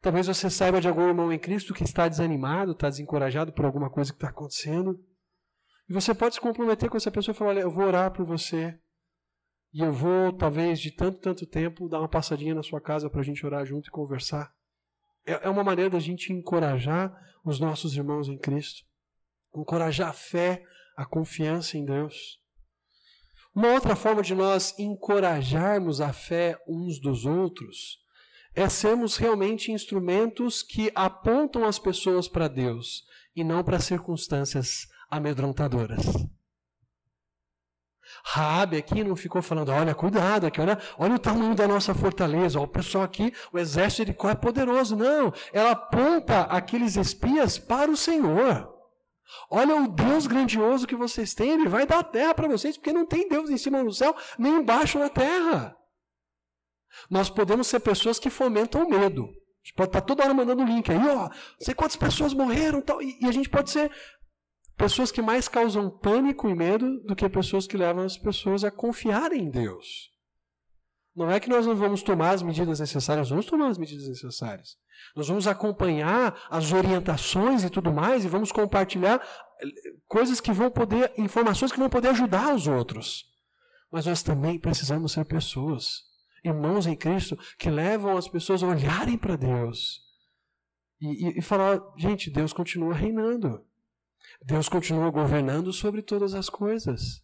Talvez 0.00 0.26
você 0.26 0.48
saiba 0.48 0.80
de 0.80 0.88
algum 0.88 1.06
irmão 1.06 1.32
em 1.32 1.38
Cristo 1.38 1.74
que 1.74 1.84
está 1.84 2.08
desanimado, 2.08 2.72
está 2.72 2.88
desencorajado 2.88 3.52
por 3.52 3.66
alguma 3.66 3.90
coisa 3.90 4.10
que 4.10 4.16
está 4.16 4.28
acontecendo. 4.28 4.98
E 5.88 5.92
você 5.92 6.14
pode 6.14 6.36
se 6.36 6.40
comprometer 6.40 6.88
com 6.88 6.96
essa 6.96 7.10
pessoa 7.10 7.34
e 7.34 7.36
falar: 7.36 7.50
Olha, 7.50 7.60
eu 7.60 7.70
vou 7.70 7.84
orar 7.84 8.10
por 8.10 8.24
você. 8.24 8.78
E 9.72 9.80
eu 9.80 9.92
vou, 9.92 10.32
talvez, 10.32 10.80
de 10.80 10.90
tanto, 10.90 11.18
tanto 11.18 11.46
tempo, 11.46 11.88
dar 11.88 11.98
uma 11.98 12.08
passadinha 12.08 12.54
na 12.54 12.62
sua 12.62 12.80
casa 12.80 13.10
para 13.10 13.20
a 13.20 13.24
gente 13.24 13.44
orar 13.44 13.64
junto 13.66 13.88
e 13.88 13.92
conversar. 13.92 14.52
É, 15.26 15.46
é 15.46 15.50
uma 15.50 15.62
maneira 15.62 15.90
da 15.90 16.00
gente 16.00 16.32
encorajar 16.32 17.14
os 17.44 17.60
nossos 17.60 17.94
irmãos 17.94 18.28
em 18.28 18.38
Cristo. 18.38 18.84
Encorajar 19.54 20.08
a 20.08 20.12
fé, 20.12 20.64
a 20.96 21.04
confiança 21.04 21.76
em 21.76 21.84
Deus. 21.84 22.40
Uma 23.54 23.72
outra 23.72 23.94
forma 23.94 24.22
de 24.22 24.34
nós 24.34 24.76
encorajarmos 24.78 26.00
a 26.00 26.12
fé 26.12 26.56
uns 26.66 27.00
dos 27.00 27.26
outros 27.26 27.98
é 28.54 28.68
sermos 28.68 29.16
realmente 29.16 29.72
instrumentos 29.72 30.62
que 30.62 30.90
apontam 30.94 31.64
as 31.64 31.78
pessoas 31.78 32.28
para 32.28 32.48
Deus 32.48 33.04
e 33.34 33.44
não 33.44 33.62
para 33.62 33.78
circunstâncias 33.78 34.88
amedrontadoras. 35.10 36.04
Raabe 38.24 38.76
aqui 38.76 39.02
não 39.02 39.16
ficou 39.16 39.40
falando, 39.40 39.70
olha, 39.70 39.94
cuidado 39.94 40.46
aqui, 40.46 40.60
olha, 40.60 40.78
olha 40.98 41.14
o 41.14 41.18
tamanho 41.18 41.54
da 41.54 41.66
nossa 41.66 41.94
fortaleza, 41.94 42.60
o 42.60 42.66
pessoal 42.66 43.04
aqui, 43.04 43.32
o 43.52 43.58
exército 43.58 44.02
de 44.02 44.08
Jericó 44.08 44.30
é 44.30 44.34
poderoso. 44.34 44.96
Não, 44.96 45.32
ela 45.52 45.70
aponta 45.70 46.42
aqueles 46.42 46.96
espias 46.96 47.58
para 47.58 47.90
o 47.90 47.96
Senhor. 47.96 48.68
Olha 49.48 49.76
o 49.76 49.88
Deus 49.88 50.26
grandioso 50.26 50.86
que 50.86 50.96
vocês 50.96 51.34
têm, 51.34 51.52
ele 51.52 51.68
vai 51.68 51.86
dar 51.86 52.00
a 52.00 52.04
terra 52.04 52.34
para 52.34 52.48
vocês, 52.48 52.76
porque 52.76 52.92
não 52.92 53.06
tem 53.06 53.28
Deus 53.28 53.48
em 53.48 53.56
cima 53.56 53.82
no 53.82 53.92
céu, 53.92 54.14
nem 54.38 54.56
embaixo 54.56 54.98
na 54.98 55.08
terra. 55.08 55.76
Nós 57.10 57.30
podemos 57.30 57.66
ser 57.66 57.80
pessoas 57.80 58.18
que 58.18 58.30
fomentam 58.30 58.84
o 58.84 58.90
medo. 58.90 59.24
A 59.24 59.66
gente 59.66 59.74
pode 59.74 59.88
estar 59.90 60.00
toda 60.00 60.24
hora 60.24 60.34
mandando 60.34 60.64
link 60.64 60.90
aí, 60.90 61.08
ó, 61.08 61.28
sei 61.60 61.74
quantas 61.74 61.96
pessoas 61.96 62.32
morreram 62.32 62.80
tal, 62.80 63.02
e, 63.02 63.18
e 63.20 63.26
a 63.26 63.32
gente 63.32 63.48
pode 63.48 63.70
ser 63.70 63.90
pessoas 64.76 65.12
que 65.12 65.20
mais 65.20 65.46
causam 65.46 65.90
pânico 65.90 66.48
e 66.48 66.54
medo 66.54 67.00
do 67.02 67.14
que 67.14 67.28
pessoas 67.28 67.66
que 67.66 67.76
levam 67.76 68.04
as 68.04 68.16
pessoas 68.16 68.64
a 68.64 68.70
confiarem 68.70 69.42
em 69.42 69.50
Deus. 69.50 70.10
Não 71.14 71.30
é 71.30 71.38
que 71.38 71.50
nós 71.50 71.66
não 71.66 71.76
vamos 71.76 72.02
tomar 72.02 72.30
as 72.30 72.42
medidas 72.42 72.80
necessárias, 72.80 73.28
nós 73.28 73.30
vamos 73.30 73.46
tomar 73.46 73.68
as 73.68 73.76
medidas 73.76 74.08
necessárias. 74.08 74.78
Nós 75.14 75.28
vamos 75.28 75.46
acompanhar 75.46 76.34
as 76.48 76.72
orientações 76.72 77.64
e 77.64 77.70
tudo 77.70 77.92
mais 77.92 78.24
e 78.24 78.28
vamos 78.28 78.52
compartilhar 78.52 79.20
eh, 79.60 79.66
coisas 80.06 80.40
que 80.40 80.52
vão 80.52 80.70
poder, 80.70 81.12
informações 81.18 81.72
que 81.72 81.78
vão 81.78 81.90
poder 81.90 82.08
ajudar 82.08 82.54
os 82.54 82.66
outros. 82.66 83.24
Mas 83.90 84.06
nós 84.06 84.22
também 84.22 84.58
precisamos 84.58 85.12
ser 85.12 85.24
pessoas 85.24 86.09
irmãos 86.44 86.86
em 86.86 86.96
Cristo 86.96 87.36
que 87.58 87.70
levam 87.70 88.16
as 88.16 88.28
pessoas 88.28 88.62
a 88.62 88.68
olharem 88.68 89.16
para 89.18 89.36
Deus 89.36 90.00
e, 91.00 91.28
e, 91.28 91.38
e 91.38 91.42
falar: 91.42 91.80
gente, 91.96 92.30
Deus 92.30 92.52
continua 92.52 92.94
reinando. 92.94 93.64
Deus 94.42 94.68
continua 94.68 95.10
governando 95.10 95.72
sobre 95.72 96.02
todas 96.02 96.34
as 96.34 96.48
coisas. 96.48 97.22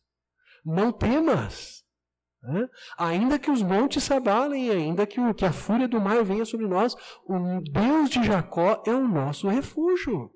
Não 0.65 0.91
temas. 0.93 1.85
Né? 2.43 2.69
Ainda 2.99 3.39
que 3.39 3.51
os 3.51 3.63
montes 3.63 4.05
se 4.05 4.13
abalem, 4.13 4.71
ainda 4.71 5.07
que, 5.07 5.21
o, 5.21 5.35
que 5.35 5.45
a 5.45 5.53
fúria 5.53 5.89
do 5.89 6.01
mar 6.01 6.23
venha 6.25 6.45
sobre 6.45 6.67
nós, 6.67 6.95
o 7.25 7.61
Deus 7.61 8.11
de 8.11 8.23
Jacó 8.25 8.83
é 8.87 8.93
o 8.93 9.07
nosso 9.07 9.49
refúgio. 9.49 10.31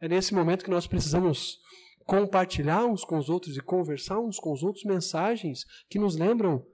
É 0.00 0.08
nesse 0.08 0.34
momento 0.34 0.64
que 0.64 0.70
nós 0.70 0.86
precisamos 0.86 1.58
compartilhar 2.04 2.84
uns 2.84 3.04
com 3.04 3.16
os 3.18 3.28
outros 3.28 3.56
e 3.56 3.60
conversar 3.60 4.18
uns 4.18 4.38
com 4.38 4.52
os 4.52 4.62
outros 4.62 4.84
mensagens 4.84 5.64
que 5.88 5.98
nos 5.98 6.16
lembram 6.16 6.66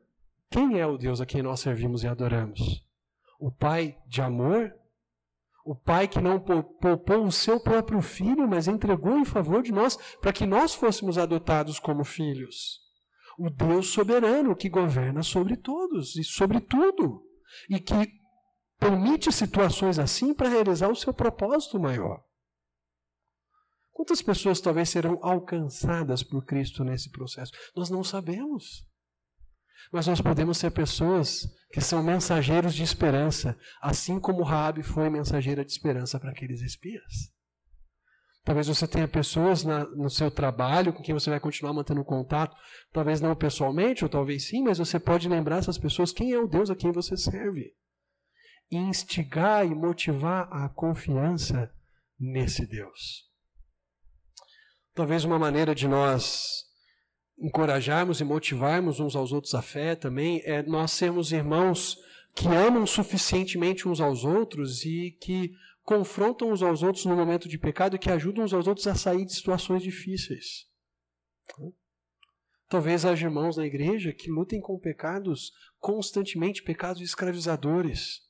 quem 0.51 0.78
é 0.78 0.86
o 0.86 0.96
Deus 0.96 1.20
a 1.20 1.26
quem 1.26 1.42
nós 1.42 1.61
servimos 1.61 2.03
e 2.03 2.09
adoramos? 2.09 2.82
O 3.38 3.51
Pai 3.51 3.99
de 4.07 4.22
amor? 4.22 4.74
O 5.64 5.74
Pai 5.74 6.09
que 6.09 6.20
não 6.20 6.40
poupou 6.40 7.24
o 7.24 7.30
seu 7.30 7.61
próprio 7.61 8.01
filho, 8.01 8.49
mas 8.49 8.66
entregou 8.66 9.18
em 9.18 9.24
favor 9.24 9.62
de 9.62 9.70
nós 9.70 9.96
para 10.20 10.32
que 10.32 10.46
nós 10.46 10.74
fôssemos 10.74 11.18
adotados 11.18 11.78
como 11.78 12.05
filhos. 12.05 12.80
O 13.38 13.51
Deus 13.51 13.88
soberano 13.88 14.57
que 14.57 14.70
governa 14.70 15.22
sobre 15.22 15.57
todos 15.57 16.16
e 16.16 16.24
sobre 16.24 16.59
tudo. 16.61 17.22
E 17.68 17.78
que 17.78 17.94
permite 18.78 19.30
situações 19.30 19.99
assim 19.99 20.32
para 20.32 20.49
realizar 20.49 20.88
o 20.88 20.96
seu 20.96 21.12
propósito 21.12 21.78
maior. 21.78 22.24
Quantas 23.92 24.22
pessoas 24.22 24.61
talvez 24.61 24.88
serão 24.88 25.18
alcançadas 25.20 26.22
por 26.22 26.44
Cristo 26.46 26.82
nesse 26.82 27.11
processo? 27.11 27.53
Nós 27.76 27.90
não 27.90 28.03
sabemos. 28.03 28.88
Mas 29.93 30.07
nós 30.07 30.20
podemos 30.20 30.59
ser 30.59 30.70
pessoas 30.70 31.47
que 31.72 31.81
são 31.81 32.03
mensageiros 32.03 32.74
de 32.74 32.83
esperança, 32.83 33.59
assim 33.81 34.18
como 34.18 34.43
Raabe 34.43 34.83
foi 34.83 35.11
mensageira 35.11 35.64
de 35.64 35.70
esperança 35.70 36.18
para 36.18 36.31
aqueles 36.31 36.61
espias. 36.61 37.33
Talvez 38.45 38.66
você 38.66 38.89
tenha 38.89 39.07
pessoas 39.07 39.62
na, 39.62 39.85
no 39.85 40.09
seu 40.09 40.31
trabalho 40.31 40.93
com 40.95 41.03
quem 41.03 41.12
você 41.12 41.29
vai 41.29 41.39
continuar 41.39 41.74
mantendo 41.74 42.03
contato, 42.03 42.57
talvez 42.91 43.20
não 43.20 43.37
pessoalmente, 43.37 44.05
ou 44.05 44.09
talvez 44.09 44.49
sim, 44.49 44.62
mas 44.62 44.79
você 44.79 44.99
pode 44.99 45.29
lembrar 45.29 45.59
essas 45.59 45.76
pessoas 45.76 46.12
quem 46.12 46.33
é 46.33 46.39
o 46.39 46.49
Deus 46.49 46.70
a 46.70 46.74
quem 46.74 46.91
você 46.91 47.14
serve. 47.14 47.74
E 48.70 48.76
instigar 48.76 49.66
e 49.66 49.74
motivar 49.74 50.49
a 50.51 50.68
confiança 50.70 51.70
nesse 52.18 52.66
Deus. 52.66 53.29
Talvez 54.95 55.24
uma 55.24 55.39
maneira 55.39 55.74
de 55.74 55.87
nós 55.87 56.68
encorajarmos 57.41 58.20
e 58.20 58.24
motivarmos 58.24 59.01
uns 59.01 59.14
aos 59.14 59.32
outros 59.32 59.55
a 59.55 59.62
fé 59.62 59.95
também 59.95 60.43
é 60.45 60.62
nós 60.62 60.93
sermos 60.93 61.32
irmãos 61.32 61.99
que 62.34 62.49
amam 62.49 62.86
suficientemente 62.86 63.89
uns 63.89 64.01
aos 64.01 64.24
outros 64.24 64.84
e 64.84 65.16
que 65.20 65.53
confrontam 65.82 66.51
uns 66.51 66.62
aos 66.62 66.82
outros 66.82 67.05
no 67.05 67.16
momento 67.16 67.49
de 67.49 67.59
pecado 67.59 67.97
e 67.97 67.99
que 67.99 68.11
ajudam 68.11 68.45
uns 68.45 68.53
aos 68.53 68.66
outros 68.66 68.86
a 68.86 68.95
sair 68.95 69.24
de 69.24 69.32
situações 69.32 69.82
difíceis. 69.82 70.66
Talvez 72.68 73.05
haja 73.05 73.26
irmãos 73.26 73.57
na 73.57 73.66
igreja 73.66 74.12
que 74.12 74.30
lutem 74.30 74.61
com 74.61 74.78
pecados 74.78 75.53
constantemente, 75.78 76.62
pecados 76.62 77.01
escravizadores. 77.01 78.20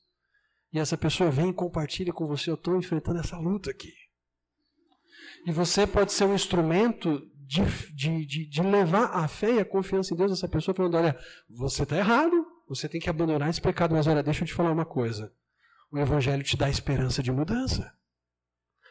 E 0.71 0.79
essa 0.79 0.97
pessoa 0.97 1.29
vem 1.29 1.49
e 1.49 1.53
compartilha 1.53 2.13
com 2.13 2.25
você: 2.25 2.49
Eu 2.49 2.55
estou 2.55 2.77
enfrentando 2.77 3.19
essa 3.19 3.37
luta 3.37 3.71
aqui. 3.71 3.91
E 5.45 5.51
você 5.51 5.85
pode 5.85 6.13
ser 6.13 6.25
um 6.25 6.35
instrumento 6.35 7.28
de, 7.49 7.65
de, 7.95 8.25
de, 8.27 8.45
de, 8.45 8.61
levar 8.61 9.05
a 9.05 9.27
fé 9.27 9.55
e 9.55 9.59
a 9.59 9.65
confiança 9.65 10.13
em 10.13 10.17
Deus 10.17 10.29
dessa 10.29 10.47
pessoa, 10.47 10.75
falando: 10.75 10.95
olha, 10.95 11.17
você 11.49 11.81
está 11.81 11.97
errado, 11.97 12.45
você 12.67 12.87
tem 12.87 13.01
que 13.01 13.09
abandonar 13.09 13.49
esse 13.49 13.59
pecado, 13.59 13.95
mas 13.95 14.05
olha, 14.05 14.21
deixa 14.21 14.43
eu 14.43 14.47
te 14.47 14.53
falar 14.53 14.71
uma 14.71 14.85
coisa. 14.85 15.33
O 15.91 15.97
Evangelho 15.97 16.43
te 16.43 16.55
dá 16.55 16.69
esperança 16.69 17.23
de 17.23 17.31
mudança. 17.31 17.91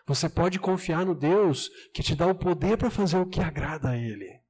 Você 0.08 0.28
pode 0.28 0.58
confiar 0.58 1.06
no 1.06 1.14
Deus 1.14 1.68
que 1.94 2.02
te 2.02 2.16
dá 2.16 2.26
o 2.26 2.34
poder 2.34 2.76
para 2.76 2.90
fazer 2.90 3.18
o 3.18 3.28
que 3.28 3.40
agrada 3.40 3.90
a 3.90 3.96
Ele. 3.96 4.40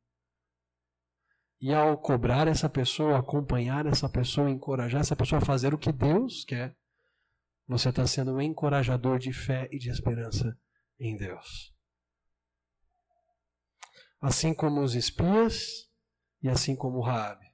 E 1.60 1.74
ao 1.74 1.98
cobrar 1.98 2.48
essa 2.48 2.70
pessoa, 2.70 3.18
acompanhar 3.18 3.84
essa 3.84 4.08
pessoa, 4.08 4.48
encorajar 4.48 5.02
essa 5.02 5.16
pessoa 5.16 5.42
a 5.42 5.44
fazer 5.44 5.74
o 5.74 5.78
que 5.78 5.92
Deus 5.92 6.46
quer, 6.46 6.74
você 7.66 7.90
está 7.90 8.06
sendo 8.06 8.32
um 8.32 8.40
encorajador 8.40 9.18
de 9.18 9.34
fé 9.34 9.68
e 9.70 9.76
de 9.76 9.90
esperança 9.90 10.56
em 10.98 11.14
Deus 11.14 11.76
assim 14.20 14.52
como 14.54 14.82
os 14.82 14.94
espias 14.94 15.88
e 16.42 16.48
assim 16.48 16.74
como 16.74 17.00
Raabe. 17.00 17.46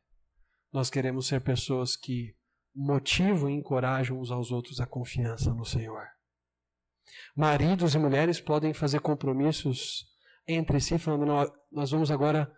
Nós 0.72 0.90
queremos 0.90 1.26
ser 1.26 1.40
pessoas 1.40 1.96
que 1.96 2.34
motivam 2.74 3.48
e 3.48 3.54
encorajam 3.54 4.18
uns 4.18 4.30
aos 4.30 4.50
outros 4.50 4.80
a 4.80 4.86
confiança 4.86 5.54
no 5.54 5.64
Senhor. 5.64 6.06
Maridos 7.36 7.94
e 7.94 7.98
mulheres 7.98 8.40
podem 8.40 8.72
fazer 8.74 9.00
compromissos 9.00 10.04
entre 10.46 10.80
si, 10.80 10.98
falando: 10.98 11.52
nós 11.70 11.90
vamos 11.90 12.10
agora 12.10 12.50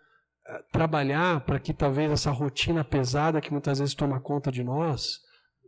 eh, 0.45 0.63
trabalhar 0.71 1.45
para 1.45 1.59
que 1.59 1.73
talvez 1.73 2.11
essa 2.11 2.31
rotina 2.31 2.83
pesada 2.83 3.41
que 3.41 3.51
muitas 3.51 3.79
vezes 3.79 3.93
toma 3.93 4.19
conta 4.19 4.51
de 4.51 4.63
nós 4.63 5.19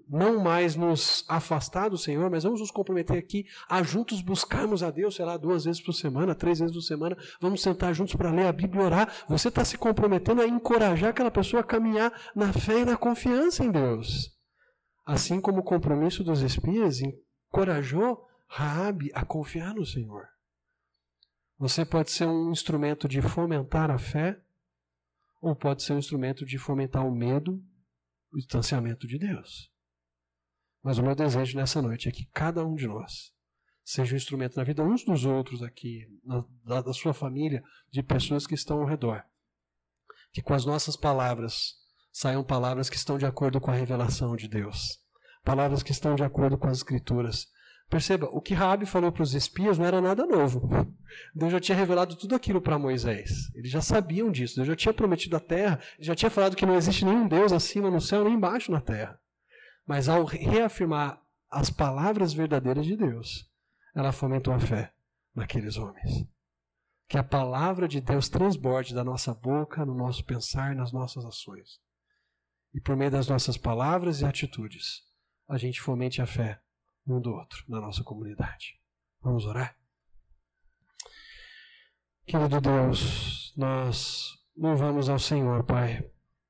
não 0.10 0.42
mais 0.42 0.76
nos 0.76 1.24
afastar 1.28 1.90
do 1.90 1.98
Senhor, 1.98 2.30
mas 2.32 2.44
vamos 2.44 2.60
nos 2.60 2.72
comprometer 2.72 3.18
aqui 3.18 3.46
a 3.70 3.84
juntos 3.84 4.22
buscarmos 4.22 4.82
a 4.82 4.90
Deus, 4.90 5.16
sei 5.16 5.26
lá, 5.26 5.38
duas 5.38 5.66
vezes 5.66 5.82
por 5.82 5.94
semana, 5.94 6.34
três 6.34 6.60
vezes 6.60 6.76
por 6.76 6.82
semana, 6.82 7.16
vamos 7.40 7.62
sentar 7.62 7.94
juntos 7.94 8.16
para 8.16 8.32
ler 8.32 8.48
a 8.48 8.52
Bíblia 8.52 8.82
e 8.82 8.86
orar. 8.86 9.14
Você 9.28 9.50
está 9.50 9.64
se 9.64 9.78
comprometendo 9.78 10.42
a 10.42 10.48
encorajar 10.48 11.12
aquela 11.12 11.30
pessoa 11.30 11.62
a 11.62 11.66
caminhar 11.66 12.12
na 12.36 12.52
fé 12.52 12.80
e 12.80 12.86
na 12.86 12.98
confiança 12.98 13.64
em 13.64 13.72
Deus. 13.72 14.36
Assim 15.06 15.40
como 15.40 15.60
o 15.60 15.64
compromisso 15.64 16.24
dos 16.24 16.42
espias 16.42 17.00
encorajou 17.02 18.28
Raabe 18.52 19.12
a 19.14 19.24
confiar 19.24 19.76
no 19.76 19.86
Senhor. 19.86 20.28
Você 21.60 21.86
pode 21.86 22.10
ser 22.10 22.26
um 22.26 22.52
instrumento 22.52 23.08
de 23.08 23.22
fomentar 23.22 23.92
a 23.92 24.00
fé, 24.00 24.42
ou 25.40 25.56
pode 25.56 25.84
ser 25.84 25.94
um 25.94 26.00
instrumento 26.00 26.46
de 26.46 26.58
fomentar 26.58 27.06
o 27.06 27.12
medo, 27.12 27.64
o 28.34 28.38
distanciamento 28.38 29.06
de 29.08 29.20
Deus. 29.20 29.72
Mas 30.84 30.98
o 30.98 31.04
meu 31.04 31.16
desejo 31.16 31.58
nessa 31.58 31.82
noite 31.82 32.08
é 32.08 32.12
que 32.12 32.26
cada 32.34 32.66
um 32.66 32.76
de 32.76 32.88
nós 32.88 33.34
seja 33.84 34.14
um 34.14 34.18
instrumento 34.18 34.56
na 34.56 34.64
vida 34.64 34.84
uns 34.84 35.04
dos 35.04 35.26
outros 35.26 35.64
aqui, 35.64 36.06
na, 36.24 36.44
da, 36.64 36.82
da 36.82 36.94
sua 36.94 37.14
família, 37.14 37.64
de 37.92 38.04
pessoas 38.04 38.46
que 38.46 38.54
estão 38.54 38.82
ao 38.82 38.88
redor. 38.88 39.24
Que 40.32 40.42
com 40.42 40.54
as 40.54 40.66
nossas 40.66 40.96
palavras 40.96 41.74
saiam 42.12 42.44
palavras 42.44 42.90
que 42.90 42.96
estão 42.96 43.18
de 43.18 43.26
acordo 43.26 43.60
com 43.60 43.72
a 43.72 43.74
revelação 43.74 44.36
de 44.36 44.48
Deus. 44.48 45.00
Palavras 45.44 45.82
que 45.82 45.92
estão 45.92 46.16
de 46.16 46.24
acordo 46.24 46.58
com 46.58 46.68
as 46.68 46.78
Escrituras. 46.78 47.48
Perceba, 47.90 48.28
o 48.32 48.40
que 48.40 48.54
Rabi 48.54 48.86
falou 48.86 49.12
para 49.12 49.24
os 49.24 49.34
espias 49.34 49.80
não 49.80 49.86
era 49.86 50.00
nada 50.00 50.26
novo. 50.26 50.70
Deus 51.34 51.52
já 51.52 51.60
tinha 51.60 51.78
revelado 51.78 52.16
tudo 52.16 52.36
aquilo 52.36 52.62
para 52.62 52.78
Moisés. 52.78 53.54
Eles 53.56 53.72
já 53.72 53.82
sabiam 53.82 54.32
disso. 54.32 54.58
Deus 54.58 54.68
já 54.68 54.76
tinha 54.76 54.94
prometido 54.94 55.36
a 55.36 55.40
terra, 55.40 55.80
já 56.00 56.14
tinha 56.14 56.30
falado 56.30 56.56
que 56.56 56.66
não 56.66 56.76
existe 56.76 57.04
nenhum 57.04 57.28
Deus 57.28 57.52
acima 57.52 57.90
no 57.90 58.00
céu 58.00 58.24
nem 58.24 58.36
embaixo 58.36 58.72
na 58.72 58.80
terra. 58.80 59.20
Mas 59.90 60.08
ao 60.08 60.24
reafirmar 60.24 61.20
as 61.50 61.72
palavras 61.72 62.32
verdadeiras 62.32 62.86
de 62.86 62.96
Deus, 62.96 63.52
ela 63.96 64.12
fomentou 64.12 64.54
a 64.54 64.60
fé 64.60 64.94
naqueles 65.34 65.78
homens. 65.78 66.28
Que 67.08 67.18
a 67.18 67.24
palavra 67.24 67.88
de 67.88 68.00
Deus 68.00 68.30
transborde 68.30 68.94
da 68.94 69.04
nossa 69.04 69.34
boca, 69.34 69.84
no 69.84 69.96
nosso 69.96 70.24
pensar, 70.24 70.76
nas 70.76 70.92
nossas 70.92 71.26
ações. 71.26 71.82
E 72.72 72.80
por 72.80 72.96
meio 72.96 73.10
das 73.10 73.28
nossas 73.28 73.58
palavras 73.58 74.22
e 74.22 74.26
atitudes, 74.26 75.02
a 75.48 75.58
gente 75.58 75.82
fomente 75.82 76.22
a 76.22 76.28
fé 76.28 76.62
um 77.08 77.20
do 77.20 77.34
outro 77.34 77.66
na 77.68 77.82
nossa 77.82 78.04
comunidade. 78.04 78.80
Vamos 79.24 79.48
orar? 79.48 79.76
Querido 82.28 82.62
Deus, 82.62 83.56
nós 83.58 84.38
louvamos 84.56 85.10
ao 85.10 85.18
Senhor, 85.18 85.64
Pai, 85.64 86.08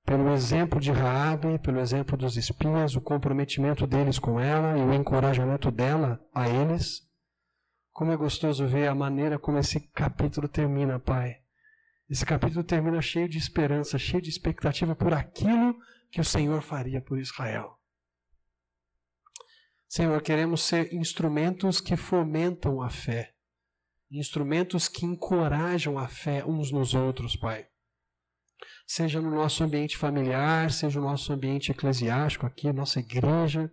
pelo 0.10 0.34
exemplo 0.34 0.80
de 0.80 0.92
Raabe, 0.92 1.60
pelo 1.60 1.80
exemplo 1.80 2.18
dos 2.18 2.36
espias, 2.36 2.96
o 2.96 3.02
comprometimento 3.02 3.86
deles 3.86 4.18
com 4.18 4.40
ela 4.40 4.76
e 4.76 4.82
o 4.82 4.92
encorajamento 4.92 5.70
dela 5.70 6.20
a 6.34 6.50
eles. 6.50 7.08
Como 7.92 8.12
é 8.12 8.18
gostoso 8.18 8.66
ver 8.66 8.88
a 8.88 8.96
maneira 8.96 9.38
como 9.38 9.60
esse 9.60 9.80
capítulo 9.80 10.48
termina, 10.48 11.00
Pai. 11.00 11.36
Esse 12.10 12.26
capítulo 12.26 12.64
termina 12.64 13.00
cheio 13.04 13.30
de 13.30 13.38
esperança, 13.38 14.00
cheio 14.00 14.24
de 14.24 14.32
expectativa 14.32 14.96
por 14.96 15.14
aquilo 15.14 15.78
que 16.10 16.20
o 16.20 16.26
Senhor 16.26 16.64
faria 16.64 17.00
por 17.00 17.20
Israel. 17.20 17.78
Senhor, 19.88 20.20
queremos 20.24 20.64
ser 20.64 20.92
instrumentos 20.92 21.80
que 21.80 21.96
fomentam 21.96 22.82
a 22.82 22.90
fé, 22.90 23.36
instrumentos 24.10 24.88
que 24.88 25.06
encorajam 25.06 26.00
a 26.00 26.08
fé 26.08 26.44
uns 26.44 26.72
nos 26.72 26.96
outros, 26.96 27.36
Pai 27.36 27.68
seja 28.86 29.22
no 29.22 29.32
nosso 29.32 29.64
ambiente 29.64 29.98
familiar, 29.98 30.72
seja 30.72 31.00
no 31.00 31.08
nosso 31.08 31.32
ambiente 31.32 31.72
eclesiástico 31.72 32.46
aqui, 32.46 32.72
nossa 32.74 33.00
igreja. 33.00 33.72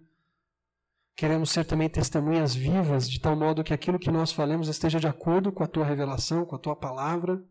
Queremos 1.17 1.51
ser 1.51 1.65
também 1.65 1.89
testemunhas 1.89 2.55
vivas, 2.55 3.09
de 3.09 3.19
tal 3.19 3.35
modo 3.35 3.65
que 3.65 3.73
aquilo 3.73 3.99
que 3.99 4.11
nós 4.11 4.33
falemos 4.33 4.69
esteja 4.69 5.01
de 5.01 5.07
acordo 5.07 5.51
com 5.51 5.65
a 5.65 5.67
tua 5.67 5.87
revelação, 5.87 6.45
com 6.45 6.55
a 6.55 6.59
tua 6.59 6.77
palavra. 6.77 7.43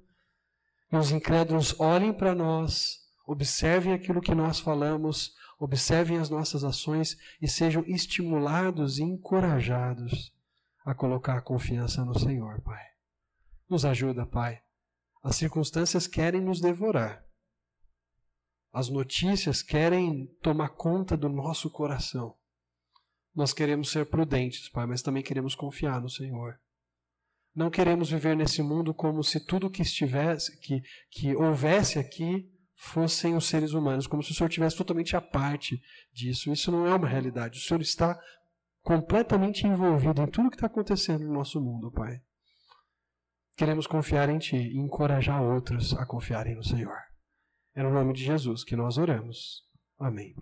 E 0.92 0.96
os 0.96 1.12
incrédulos 1.12 1.74
olhem 1.80 2.14
para 2.14 2.36
nós, 2.36 3.00
observem 3.26 3.92
aquilo 3.92 4.22
que 4.22 4.36
nós 4.36 4.60
falamos, 4.60 5.34
observem 5.60 6.18
as 6.18 6.30
nossas 6.30 6.64
ações 6.64 7.18
e 7.42 7.48
sejam 7.48 7.84
estimulados 7.88 9.00
e 9.00 9.04
encorajados 9.04 10.32
a 10.86 10.94
colocar 10.94 11.38
a 11.38 11.42
confiança 11.42 12.06
no 12.06 12.18
Senhor, 12.18 12.62
Pai. 12.62 12.84
Nos 13.68 13.84
ajuda, 13.84 14.28
Pai. 14.28 14.62
As 15.24 15.38
circunstâncias 15.38 16.06
querem 16.06 16.40
nos 16.40 16.62
devorar. 16.62 17.24
As 18.76 18.89
notícias 18.89 19.63
querem 19.63 20.28
tomar 20.41 20.67
conta 20.67 21.15
do 21.15 21.30
nosso 21.30 21.69
coração. 21.69 22.36
Nós 23.34 23.53
queremos 23.53 23.89
ser 23.89 24.05
prudentes, 24.05 24.67
Pai, 24.67 24.86
mas 24.86 25.01
também 25.01 25.23
queremos 25.23 25.55
confiar 25.55 26.01
no 26.01 26.09
Senhor. 26.09 26.59
Não 27.55 27.69
queremos 27.69 28.09
viver 28.09 28.36
nesse 28.36 28.61
mundo 28.61 28.93
como 28.93 29.23
se 29.23 29.39
tudo 29.39 29.69
que 29.69 29.82
estivesse, 29.82 30.59
que, 30.59 30.82
que 31.09 31.34
houvesse 31.34 31.97
aqui, 31.97 32.51
fossem 32.76 33.38
os 33.38 33.45
seres 33.45 33.71
humanos, 33.71 34.07
como 34.07 34.21
se 34.21 34.32
o 34.32 34.36
Senhor 34.36 34.49
estivesse 34.49 34.76
totalmente 34.76 35.15
à 35.15 35.21
parte 35.21 35.82
disso. 36.11 36.51
Isso 36.51 36.69
não 36.69 36.86
é 36.86 36.93
uma 36.93 37.07
realidade. 37.07 37.57
O 37.57 37.61
Senhor 37.61 37.80
está 37.80 38.19
completamente 38.82 39.65
envolvido 39.65 40.21
em 40.21 40.28
tudo 40.28 40.49
que 40.49 40.57
está 40.57 40.67
acontecendo 40.67 41.26
no 41.26 41.32
nosso 41.32 41.61
mundo, 41.61 41.89
Pai. 41.93 42.19
Queremos 43.55 43.88
confiar 43.88 44.28
em 44.28 44.38
Ti 44.38 44.57
e 44.57 44.78
encorajar 44.78 45.41
outros 45.41 45.93
a 45.93 46.05
confiarem 46.05 46.55
no 46.55 46.63
Senhor. 46.63 47.05
É 47.76 47.84
no 47.84 47.91
nome 47.91 48.13
de 48.13 48.23
Jesus 48.23 48.63
que 48.63 48.73
nós 48.73 48.97
oramos. 48.97 49.61
Amém. 49.99 50.34